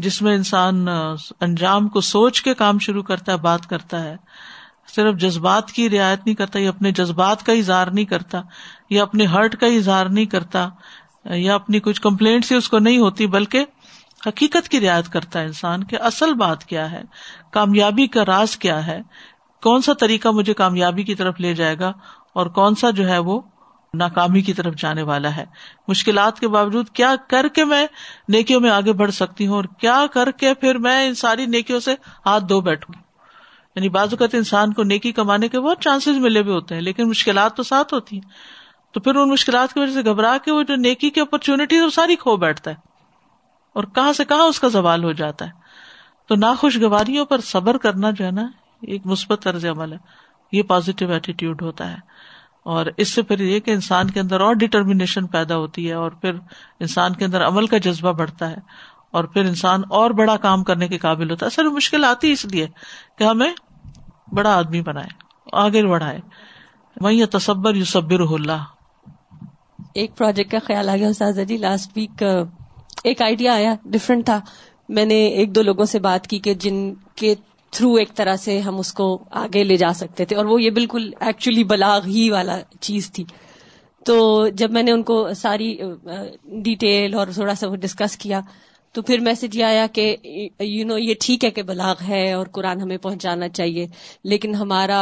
جس 0.00 0.20
میں 0.22 0.34
انسان 0.34 0.88
انجام 0.88 1.88
کو 1.88 2.00
سوچ 2.00 2.42
کے 2.42 2.54
کام 2.54 2.78
شروع 2.78 3.02
کرتا 3.02 3.32
ہے، 3.32 3.36
بات 3.36 3.66
کرتا 3.66 4.02
ہے، 4.04 4.16
صرف 4.94 5.16
جذبات 5.16 5.72
کی 5.72 5.88
رعایت 5.90 6.26
نہیں 6.26 6.34
کرتا، 6.34 6.58
یا 6.58 6.68
اپنے 6.68 6.92
جذبات 6.92 7.42
کا 7.46 7.52
اظہار 7.52 7.86
نہیں 7.86 8.04
کرتا، 8.04 8.40
یا 8.90 9.02
اپنے 9.02 9.26
ہرٹ 9.26 9.56
کا 9.56 9.66
اظہار 9.66 10.06
نہیں 10.06 10.26
کرتا، 10.26 10.68
یا 11.24 11.54
اپنی 11.54 11.80
کچھ 11.80 12.00
کمپلینٹ 12.00 12.44
سے 12.44 12.56
اس 12.56 12.68
کو 12.68 12.78
نہیں 12.78 12.98
ہوتی، 12.98 13.26
بلکہ 13.26 13.64
حقیقت 14.26 14.68
کی 14.68 14.80
رعایت 14.80 15.08
کرتا 15.08 15.40
ہے 15.40 15.44
انسان 15.44 15.84
کہ 15.84 15.96
اصل 16.02 16.34
بات 16.34 16.64
کیا 16.64 16.90
ہے، 16.92 17.02
کامیابی 17.50 18.06
کا 18.06 18.24
راز 18.24 18.56
کیا 18.56 18.86
ہے، 18.86 19.00
کون 19.62 19.82
سا 19.82 19.92
طریقہ 19.92 20.28
مجھے 20.28 20.54
کامیابی 20.54 21.02
کی 21.02 21.14
طرف 21.14 21.40
لے 21.40 21.54
جائے 21.54 21.78
گا، 21.78 21.92
اور 22.32 22.46
کون 22.46 22.74
سا 22.74 22.90
جو 22.90 23.08
ہے 23.08 23.18
وہ 23.18 23.40
ناکامی 23.94 24.42
کی 24.42 24.52
طرف 24.52 24.74
جانے 24.74 25.02
والا 25.02 25.36
ہے۔ 25.36 25.44
مشکلات 25.88 26.40
کے 26.40 26.48
باوجود 26.48 26.88
کیا 26.88 27.14
کر 27.28 27.48
کے 27.48 27.64
میں 27.64 27.86
نیکیوں 28.28 28.60
میں 28.60 28.70
آگے 28.70 28.92
بڑھ 28.92 29.10
سکتی 29.10 29.46
ہوں 29.46 29.54
اور 29.56 29.64
کیا 29.64 30.06
کر 30.12 30.30
کے 30.30 30.54
پھر 30.54 30.78
میں 30.78 31.08
ان 31.08 31.14
ساری 31.14 31.46
نیکیوں 31.46 31.80
سے 31.80 31.94
ہاتھ 32.26 32.44
دھو 32.44 32.60
بیٹھوں 32.60 33.02
یعنی 33.74 33.88
بعض 33.88 34.08
اوقات 34.10 34.34
انسان 34.34 34.72
کو 34.72 34.82
نیکی 34.82 35.12
کمانے 35.12 35.48
کے 35.48 35.60
بہت 35.60 35.80
چانسز 35.80 36.18
ملے 36.18 36.40
ہوئے 36.40 36.54
ہوتے 36.54 36.74
ہیں، 36.74 36.82
لیکن 36.82 37.08
مشکلات 37.08 37.56
تو 37.56 37.62
ساتھ 37.62 37.94
ہوتی 37.94 38.16
ہیں۔ 38.16 38.28
تو 38.92 39.00
پھر 39.00 39.14
ان 39.14 39.28
مشکلات 39.28 39.72
کی 39.72 39.80
وجہ 39.80 39.92
سے 39.92 40.04
گھبرا 40.04 40.36
کے 40.44 40.52
وہ 40.52 40.62
جو 40.62 40.76
نیکی 40.76 41.10
کی 41.10 41.20
اپرچونٹی 41.20 41.80
وہ 41.80 41.90
ساری 41.90 42.16
کھو 42.16 42.36
بیٹھتا 42.36 42.70
ہے۔ 42.70 42.76
اور 43.72 43.84
کہاں 43.84 44.12
سے 44.12 44.24
کہاں 44.24 44.42
اس 44.42 44.60
کا 44.60 44.68
زوال 44.68 45.04
ہو 45.04 45.12
جاتا 45.12 45.44
ہے۔ 45.44 45.50
تو 46.28 46.34
ناخوشگواریوں 46.34 47.24
پر 47.24 47.40
صبر 47.40 47.78
کرنا 47.78 48.10
جو 48.10 48.24
ہے 48.24 48.30
نا 48.30 48.42
ایک 48.82 49.06
مثبت 49.06 49.42
طرز 49.42 49.66
عمل 49.66 49.92
ہے۔ 49.92 49.98
یہ 50.52 50.62
پازیٹیو 50.62 51.12
ایٹیٹیوڈ 51.12 51.62
ہوتا 51.62 51.92
ہے۔ 51.92 51.96
اور 52.62 52.86
اس 52.96 53.14
سے 53.14 53.22
پھر 53.22 53.40
یہ 53.40 53.60
کہ 53.60 53.70
انسان 53.70 54.10
کے 54.10 54.20
اندر 54.20 54.40
اور 54.40 54.54
ڈٹرمنیشن 54.54 55.26
پیدا 55.26 55.56
ہوتی 55.56 55.88
ہے 55.88 55.94
اور 55.94 56.10
پھر 56.10 56.32
انسان 56.80 57.12
کے 57.12 57.24
اندر 57.24 57.46
عمل 57.46 57.66
کا 57.66 57.78
جذبہ 57.78 58.12
بڑھتا 58.12 58.50
ہے 58.50 58.56
اور 59.10 59.24
پھر 59.24 59.44
انسان 59.44 59.80
اور 59.90 60.10
بڑا 60.10 60.36
کام 60.36 60.64
کرنے 60.64 60.88
کے 60.88 60.98
قابل 60.98 61.30
ہوتا 61.30 61.46
ہے۔ 61.46 61.48
اصل 61.48 61.68
مشکل 61.68 62.04
آتی 62.04 62.32
اس 62.32 62.44
لیے 62.44 62.66
کہ 63.18 63.24
ہمیں 63.24 63.52
بڑا 64.32 64.56
آدمی 64.56 64.80
بنائے، 64.82 65.08
آگے 65.52 65.86
بڑھائے۔ 65.86 66.20
وہی 67.00 67.26
تصبر 67.26 67.74
یو 67.74 67.84
صبر 67.84 68.20
اللہ۔ 68.20 68.64
ایک 69.94 70.16
پروجیکٹ 70.16 70.50
کا 70.50 70.58
خیال 70.66 70.88
آ 70.88 70.96
گیا 70.96 71.08
استاذہ 71.08 71.40
جی 71.40 71.56
لاسٹ 71.56 71.92
ویک 71.96 72.22
ایک 73.04 73.22
آئیڈیا 73.22 73.54
آیا 73.54 73.74
ڈفرینٹ 73.84 74.26
تھا۔ 74.26 74.40
میں 74.88 75.04
نے 75.04 75.14
ایک 75.14 75.54
دو 75.54 75.62
لوگوں 75.62 75.84
سے 75.84 75.98
بات 75.98 76.26
کی 76.26 76.38
کہ 76.38 76.54
جن 76.54 76.94
کے 76.94 77.34
تھرو 77.72 77.94
ایک 77.94 78.14
طرح 78.14 78.36
سے 78.36 78.58
ہم 78.60 78.78
اس 78.78 78.92
کو 78.92 79.06
آگے 79.30 79.64
لے 79.64 79.76
جا 79.76 79.92
سکتے 79.92 80.24
تھے 80.24 80.36
اور 80.36 80.44
وہ 80.44 80.62
یہ 80.62 80.70
بالکل 80.70 81.10
ایکچولی 81.20 81.64
بلاغ 81.64 82.06
ہی 82.06 82.30
والا 82.30 82.58
چیز 82.80 83.10
تھی۔ 83.12 83.24
تو 84.06 84.48
جب 84.54 84.70
میں 84.70 84.82
نے 84.82 84.92
ان 84.92 85.02
کو 85.02 85.26
ساری 85.36 85.76
ڈیٹیل 86.64 87.14
اور 87.14 87.26
تھوڑا 87.34 87.54
سا 87.54 87.68
وہ 87.68 87.76
ڈسکس 87.76 88.16
کیا، 88.16 88.40
تو 88.94 89.02
پھر 89.02 89.20
میسج 89.20 89.56
یہ 89.56 89.64
آیا 89.64 89.86
کہ 89.86 90.16
یو 90.60 90.86
نو 90.86 90.96
یہ 90.98 91.14
ٹھیک 91.20 91.44
ہے 91.44 91.50
کہ 91.50 91.62
بلاغ 91.62 92.02
ہے 92.08 92.32
اور 92.32 92.46
قرآن 92.46 92.80
ہمیں 92.80 92.96
پہنچانا 92.96 93.48
چاہیے، 93.48 93.86
لیکن 94.24 94.54
ہمارا 94.54 95.00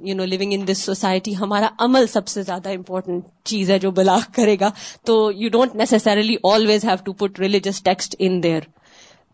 you 0.00 0.14
know 0.14 0.24
living 0.24 0.52
in 0.52 0.66
this 0.68 0.78
society 0.78 1.36
ہمارا 1.36 1.68
عمل 1.78 2.06
سب 2.06 2.28
سے 2.28 2.42
زیادہ 2.42 2.68
امپورٹنٹ 2.68 3.24
چیز 3.44 3.70
ہے 3.70 3.78
جو 3.78 3.90
بلاغ 3.90 4.20
کرے 4.32 4.56
گا۔ 4.60 4.70
تو 5.04 5.20
you 5.36 5.48
don't 5.48 5.74
necessarily 5.74 6.36
always 6.52 6.84
have 6.84 7.04
to 7.04 7.12
put 7.12 7.40
religious 7.40 7.82
text 7.82 8.16
in 8.18 8.42
there 8.42 8.60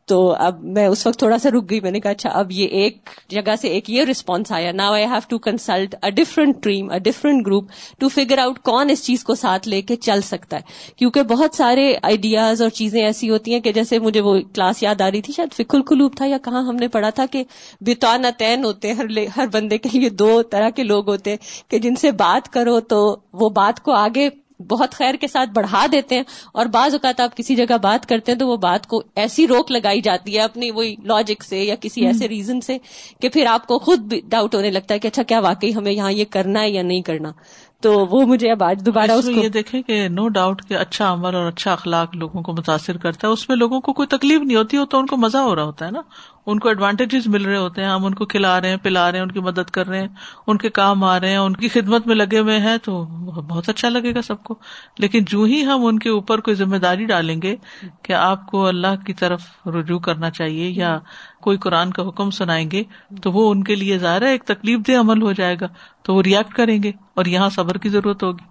تو 0.09 0.19
اب 0.39 0.63
میں 0.65 0.87
اس 0.87 1.07
وقت 1.07 1.19
تھوڑا 1.19 1.39
سا 1.39 1.51
رک 1.51 1.71
گئی 1.71 1.81
میں 1.81 1.91
نے 1.91 2.01
کہا 2.01 2.11
اچھا 2.11 2.31
اب 2.31 2.53
یہ 2.53 2.69
ایک 2.69 3.11
جگہ 3.29 3.55
سے 3.61 3.69
ایک 3.69 3.91
یہ 3.91 4.05
ریسپانس 4.05 4.53
آیا۔ 4.53 4.73
نا 4.73 4.89
I 4.93 5.05
have 5.05 5.19
to 5.29 5.39
consult 5.39 5.95
a 6.03 6.09
different 6.09 6.63
team 6.63 6.91
a 6.91 6.99
different 6.99 7.47
group 7.47 7.69
to 7.99 8.09
figure 8.09 8.39
out 8.39 8.59
کون 8.59 8.91
اس 8.91 9.05
چیز 9.05 9.25
کو 9.25 9.35
ساتھ 9.35 9.69
لے 9.69 9.81
کے 9.83 9.97
چل 9.97 10.21
سکتا 10.21 10.57
ہے۔ 10.57 10.93
کیونکہ 10.97 11.23
بہت 11.23 11.55
سارے 11.55 11.93
آئیڈیاز 12.03 12.63
اور 12.63 12.71
چیزیں 12.71 13.03
ایسی 13.05 13.31
ہوتی 13.31 13.53
ہیں 13.53 13.61
کہ 13.61 13.73
جیسے 13.73 13.99
مجھے 13.99 14.21
وہ 14.21 14.39
کلاس 14.55 14.83
یاد 14.83 15.01
آ 15.01 15.11
رہی 15.11 15.21
تھی، 15.21 15.33
شاید 15.33 15.53
فکل 15.53 15.83
قلوب 15.83 16.17
تھا 16.17 16.27
یا 16.27 16.39
کہاں 16.39 16.63
ہم 16.63 16.77
نے 16.77 16.89
پڑھا 16.89 17.11
تھا 17.11 17.27
کہ 17.27 17.45
بتانا 17.81 18.31
تین 18.31 18.65
ہوتے 18.65 18.93
ہر 18.93 19.07
ہر 19.37 19.47
بندے 19.47 19.79
کے 19.79 19.99
لیے 19.99 20.09
دو 20.09 20.43
طرح 20.43 20.71
کے 20.71 20.83
لوگ 20.83 21.09
ہوتے 21.09 21.37
کہ 21.69 21.79
جن 21.79 21.97
سے 21.97 22.11
بات 22.11 22.53
کرو 22.53 22.81
تو 22.81 23.17
وہ 23.33 23.49
بات 23.49 23.81
کو 23.81 23.93
آگے 23.93 24.29
بہت 24.61 24.95
خیر 24.95 25.15
کے 25.15 25.29
ساتھ 25.29 25.51
بڑھا 25.51 25.87
دیتے 25.93 26.15
ہیں 26.15 26.23
اور 26.53 26.67
بعض 26.67 26.95
اوقات 26.95 27.21
آپ 27.21 27.37
کسی 27.37 27.57
جگہ 27.57 27.79
بات 27.83 28.07
کرتے 28.07 28.33
ہیں 28.33 28.39
تو 28.39 28.49
وہ 28.49 28.57
بات 28.57 28.87
کو 28.87 29.03
ایسی 29.15 29.47
روک 29.47 29.71
لگائی 29.71 30.01
جاتی 30.01 30.37
ہے 30.37 30.41
اپنی 30.41 30.71
وہی 30.71 30.95
لاجک 31.05 31.45
سے 31.45 31.59
یا 31.59 31.75
کسی 31.81 32.07
ایسے 32.07 32.29
ریزن 32.29 32.61
سے 32.61 32.79
کہ 33.21 33.29
پھر 33.29 33.47
آپ 33.47 33.67
کو 33.67 33.79
خود 33.79 34.15
ڈاؤٹ 34.29 34.55
ہونے 34.55 34.71
لگتا 34.71 34.95
ہے 34.95 34.99
کہ 34.99 35.09
اچھا 35.09 35.23
کیا 35.23 35.41
واقعی 35.41 35.75
ہمیں 35.75 35.93
یہاں 35.93 36.13
یہ 36.13 36.25
کرنا 36.31 36.61
ہے 36.61 36.71
یا 36.71 36.83
نہیں 36.83 37.03
کرنا؟ 37.03 37.33
تو 37.81 37.93
وہ 38.11 38.27
مجھے 38.27 38.51
اب 38.51 38.63
آج 38.63 38.87
دوبارہ 38.87 39.11
اس 39.11 39.25
کو 39.25 39.31
یہ 39.31 39.49
دیکھیں 39.49 39.83
کہ 39.83 40.09
نو 40.09 40.29
ڈاؤٹ 40.29 40.63
کہ 40.69 40.75
اچھا 40.75 41.13
عمل 41.13 41.35
اور 41.35 41.47
اچھا 41.47 41.73
اخلاق 41.73 42.17
لوگوں 42.17 42.43
کو 42.43 42.53
متاثر 42.53 42.97
کرتا 42.97 43.29
ہے 43.29 43.33
اس 43.33 43.49
میں 43.49 43.57
لوگوں 43.57 43.81
کو 43.81 43.93
کوئی 43.93 44.09
تکلیف 44.09 44.41
نہیں 44.41 44.57
ہوتی 44.57 44.77
ہو 44.77 44.85
تو 44.85 44.99
ان 44.99 45.07
کو 45.07 45.17
مزہ 45.17 45.39
ہو 45.39 45.57
رہا 45.57 45.65
ہوتا 45.65 45.87
ہے 45.87 45.91
نا۔ 45.91 46.01
ان 46.47 46.59
کو 46.59 46.69
ایڈوانٹیجز 46.69 47.27
مل 47.27 47.45
رہے 47.45 47.57
ہوتے 47.57 47.83
ہیں 47.83 47.89
ہم 47.89 48.05
ان 48.05 48.15
کو 48.15 48.27
کھلا 48.27 48.61
رہے 48.61 48.69
ہیں 48.69 48.77
پلا 48.77 49.11
رہے 49.11 49.19
ہیں 49.19 49.23
ان 49.25 49.31
کی 49.31 49.41
مدد 49.41 49.71
کر 49.71 49.87
رہے 49.87 50.01
ہیں 50.01 50.09
ان 50.47 50.59
کے 50.59 50.71
کام 50.71 51.05
آ 51.05 51.21
رہے 51.21 51.31
ہیں 51.31 51.37
ان 51.37 51.57
کی 51.57 51.69
خدمت 51.69 52.07
میں 52.07 52.15
لگے 52.17 52.39
ہوئے 52.39 52.59
ہیں 52.59 52.77
تو 52.77 53.05
بہت 53.49 53.69
اچھا 53.69 53.89
لگے 53.89 54.15
گا 54.15 54.23
سب 54.23 54.43
کو۔ 54.43 54.55
لیکن 54.99 55.25
جو 55.25 55.43
ہی 55.43 55.65
ہم 55.65 55.87
ان 55.87 55.99
کے 55.99 56.09
اوپر 56.11 56.41
کوئی 56.41 56.55
ذمہ 56.57 56.77
داری 56.77 57.05
ڈالیں 57.05 57.43
گے 57.43 57.57
کہ 58.03 58.13
آپ 58.13 58.47
کو 58.47 58.67
اللہ 58.67 59.05
کی 59.07 59.15
طرف 59.15 59.43
رجوع 59.67 59.99
کرنا 59.99 60.31
چاہیے 60.31 60.69
یا 60.69 60.99
کوئی 61.43 61.59
قرآن 61.59 61.91
کا 61.91 62.09
حکم 62.09 62.31
سنائیں 62.31 62.71
گے 62.71 62.83
تو 63.23 63.33
وہ 63.33 63.51
ان 63.51 63.65
کے 63.65 63.75
لیے 63.75 63.99
ظاہر 63.99 64.23
ایک 64.23 64.45
تکلیف 64.45 64.81
دہ 64.89 64.93
عمل 64.93 65.23
ہو 65.23 65.33
جائے 65.33 65.57
گا۔ 65.61 65.67
تو 66.03 66.15
وہ 66.15 66.23
ریئیکٹ 66.23 66.55
کریں 66.55 66.83
گے 66.83 66.93
اور 67.15 67.25
یہاں 67.25 67.51
صبر 67.51 67.79
کی 67.79 67.89
ضرورت 67.89 68.23
ہوگی۔ 68.23 68.45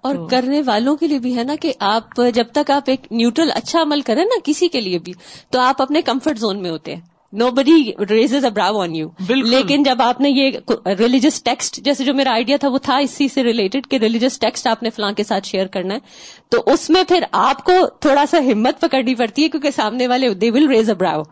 اور 0.00 0.28
کرنے 0.30 0.62
والوں 0.66 0.96
کے 0.96 1.06
لیے 1.06 1.18
بھی 1.18 1.36
ہے 1.38 1.44
نا 1.44 1.54
کہ 1.60 1.72
آپ 1.80 2.20
جب 2.34 2.44
تک 2.52 2.70
آپ 2.70 2.82
ایک 2.86 3.06
نیوٹرل 3.10 3.50
اچھا 3.54 3.82
عمل 3.82 4.00
کریں 4.00 4.24
نا 4.24 4.38
کسی 4.44 4.68
کے 4.68 4.80
لیے 4.80 4.98
بھی 4.98 5.12
تو 5.50 5.60
آپ 5.60 5.82
اپنے 5.82 6.02
کمفرٹ 6.02 6.38
زون 6.38 6.62
میں 6.62 6.70
ہوتے 6.70 6.94
ہیں۔ 6.94 7.13
نو 7.34 7.50
بڈی 7.50 7.92
ریزز 8.10 8.44
ابراو 8.44 8.80
آن 8.80 8.94
یو 8.94 9.08
لیکن 9.28 9.82
جب 9.82 10.02
آپ 10.02 10.20
نے 10.20 10.30
یہ 10.30 10.58
ریلیجس 10.98 11.42
ٹیکسٹ 11.42 11.80
جیسے 11.84 12.04
جو 12.04 12.14
میرا 12.14 12.32
آئیڈیا 12.32 12.56
تھا 12.56 12.68
وہ 12.68 12.78
تھا 12.78 12.96
اسی 12.96 13.28
سے 13.28 13.44
ریلیٹڈ 13.44 13.86
کہ 13.86 13.96
ریلیجس 13.96 14.38
ٹیکسٹ 14.38 14.66
آپ 14.66 14.82
نے 14.82 14.90
فلاں 14.90 15.12
کے 15.12 15.24
ساتھ 15.24 15.46
شیئر 15.46 15.66
کرنا 15.66 15.94
ہے 15.94 16.00
تو 16.48 16.62
اس 16.66 16.88
میں 16.90 17.02
پھر 17.08 17.24
آپ 17.32 17.64
کو 17.64 17.72
تھوڑا 18.00 18.24
سا 18.26 18.38
ہمت 18.38 18.80
پکڑنی 18.80 19.14
پڑتی 19.14 19.42
ہے 19.42 19.48
کیونکہ 19.48 19.70
سامنے 19.70 20.06
والے 20.06 20.34
دے 20.34 20.50
ول 20.50 20.68
ریز 20.68 20.90
ابراو 20.90 21.22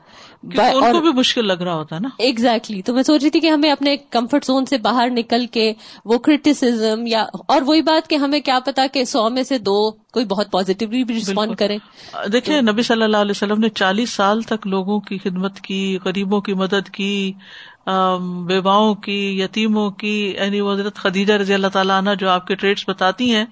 ان 0.42 0.92
کو 0.92 1.00
بھی 1.00 1.12
مشکل 1.12 1.46
لگ 1.46 1.62
رہا 1.62 1.74
ہوتا 1.74 1.96
ہے 1.96 2.00
نا۔ 2.00 2.08
ایگزیکٹلی 2.18 2.82
تو 2.82 2.94
میں 2.94 3.02
سوچ 3.02 3.22
رہی 3.22 3.30
تھی 3.30 3.40
کہ 3.40 3.46
ہمیں 3.46 3.70
اپنے 3.72 3.96
کمفرٹ 3.96 4.44
زون 4.44 4.66
سے 4.66 4.78
باہر 4.78 5.10
نکل 5.10 5.46
کے 5.46 5.72
وہ 6.04 6.18
کریٹیسم 6.18 7.06
یا 7.06 7.24
اور 7.48 7.62
وہی 7.62 7.82
بات 7.82 8.10
کہ 8.10 8.14
ہمیں 8.14 8.40
کیا 8.40 8.58
پتا 8.64 8.86
کہ 8.86 9.04
سو 9.04 9.30
میں 9.30 9.42
سے 9.42 9.58
دو 9.58 9.90
کوئی 9.90 10.24
بہت 10.24 10.50
پازیٹیولی 10.50 11.04
بھی 11.04 11.14
ریسپونڈ 11.14 11.56
کرے 11.56 11.76
دیکھیے 12.32 12.60
نبی 12.60 12.82
صلی 12.82 13.02
اللہ 13.02 13.16
علیہ 13.16 13.30
وسلم 13.30 13.60
نے 13.60 13.68
چالیس 13.68 14.10
سال 14.10 14.42
تک 14.42 14.66
لوگوں 14.66 15.00
کی 15.00 15.18
خدمت 15.18 15.60
کی 15.60 15.98
غریبوں 16.04 16.40
کی 16.40 16.54
مدد 16.54 16.90
کی 16.90 17.32
بیواؤں 18.46 18.94
کی 18.94 19.40
یتیموں 19.40 19.90
کی 19.90 20.34
یعنی 20.38 20.60
حضرت 20.60 20.96
خدیجہ 20.96 21.32
رضی 21.32 21.54
اللہ 21.54 21.66
تعالیٰ 21.66 21.98
عنہ 21.98 22.10
جو 22.18 22.28
آپ 22.28 22.46
کے 22.46 22.54
ٹریڈس 22.54 22.88
بتاتی 22.88 23.34
ہیں 23.34 23.44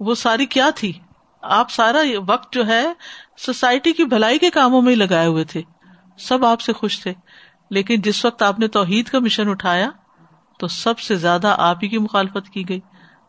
وہ 0.00 0.14
ساری 0.14 0.46
کیا 0.46 0.70
تھی؟ 0.76 0.92
آپ 1.42 1.70
سارا 1.70 2.02
وقت 2.26 2.52
جو 2.52 2.66
ہے 2.66 2.84
سوسائٹی 3.38 3.92
کی 3.92 4.04
بھلائی 4.04 4.38
کے 4.38 4.50
کاموں 4.50 4.82
میں 4.82 4.90
ہی 4.90 4.96
لگائے 4.96 5.26
ہوئے 5.26 5.44
تھے۔ 5.44 5.62
سب 6.18 6.44
آپ 6.44 6.60
سے 6.60 6.72
خوش 6.72 7.02
تھے۔ 7.02 7.14
لیکن 7.70 8.00
جس 8.00 8.24
وقت 8.24 8.42
آپ 8.42 8.58
نے 8.58 8.68
توحید 8.68 9.08
کا 9.08 9.18
مشن 9.18 9.48
اٹھایا، 9.48 9.90
تو 10.58 10.66
سب 10.66 10.98
سے 10.98 11.16
زیادہ 11.16 11.54
آپ 11.58 11.76
ہی 11.82 11.88
کی 11.88 11.98
مخالفت 11.98 12.50
کی 12.50 12.68
گئی۔ 12.68 12.80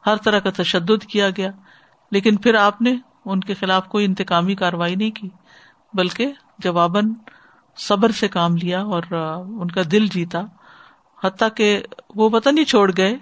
ہر 0.06 0.16
طرح 0.16 0.40
کا 0.40 0.50
تشدد 0.56 1.06
کیا 1.06 1.30
گیا۔ 1.30 1.52
لیکن 2.12 2.38
پھر 2.38 2.56
آپ 2.56 2.82
نے 2.82 2.96
ان 3.26 3.40
کے 3.40 3.54
خلاف 3.54 3.88
کوئی 3.88 4.06
انتقامی 4.06 4.56
کاروائی 4.56 4.96
نہیں 4.96 5.12
کی، 5.12 5.30
بلکہ 5.94 6.32
جواباً 6.60 7.14
صبر 7.78 8.12
سے 8.12 8.28
کام 8.28 8.58
لیا 8.58 8.82
اور 8.82 9.04
ان 9.38 9.72
کا 9.72 9.82
دل 9.92 10.08
جیتا۔ 10.08 10.42
حتیٰ 11.24 11.48
کہ 11.56 11.84
وہ 12.16 12.30
پتہ 12.30 12.50
نہیں 12.50 12.66
چھوڑ 12.66 12.92
گئے، 12.98 13.18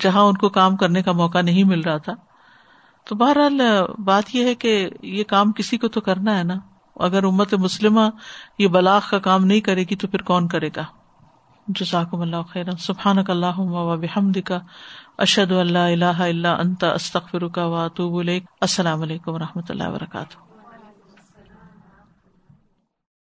جہاں 0.00 0.22
ان 0.22 0.36
کو 0.36 0.48
کام 0.48 0.76
کرنے 0.76 1.02
کا 1.02 1.12
موقع 1.12 1.40
نہیں 1.40 1.64
مل 1.64 1.80
رہا 1.80 1.96
تھا۔ 1.96 2.12
تو 3.04 3.14
بہرحال 3.14 3.60
بات 3.98 4.34
یہ 4.34 4.44
ہے 4.44 4.54
کہ 4.54 4.90
یہ 5.02 5.24
کام 5.24 5.52
کسی 5.52 5.78
کو 5.78 5.88
تو 5.88 6.00
کرنا 6.00 6.38
ہے 6.38 6.44
نا۔ 6.44 6.54
اگر 6.96 7.24
امت 7.24 7.54
مسلمہ 7.54 8.00
یہ 8.58 8.68
بلاغ 8.68 9.00
کا 9.10 9.18
کام 9.18 9.44
نہیں 9.44 9.60
کرے 9.60 9.82
گی 9.82 9.96
تو 9.96 10.08
پھر 10.08 10.22
کون 10.22 10.48
کرے 10.48 10.70
گا؟ 10.76 10.84
جزاکم 11.68 12.20
اللہ 12.20 12.42
خیر 12.52 12.70
سبحان 12.78 13.16
اللہ 13.28 13.58
و 13.58 13.96
بحمد 13.96 14.38
کا 14.44 14.58
اشد 15.18 15.52
اللہ 15.52 15.78
اللہ 15.78 16.22
اللہ 16.22 16.48
انت 16.48 16.84
استخر 16.84 17.48
کا 17.48 17.66
واتوب 17.66 18.16
السلام 18.60 19.02
علیکم 19.02 19.32
و 19.32 19.38
رحمۃ 19.38 19.62
اللہ 19.68 19.88
وبرکاتہ. 19.88 20.45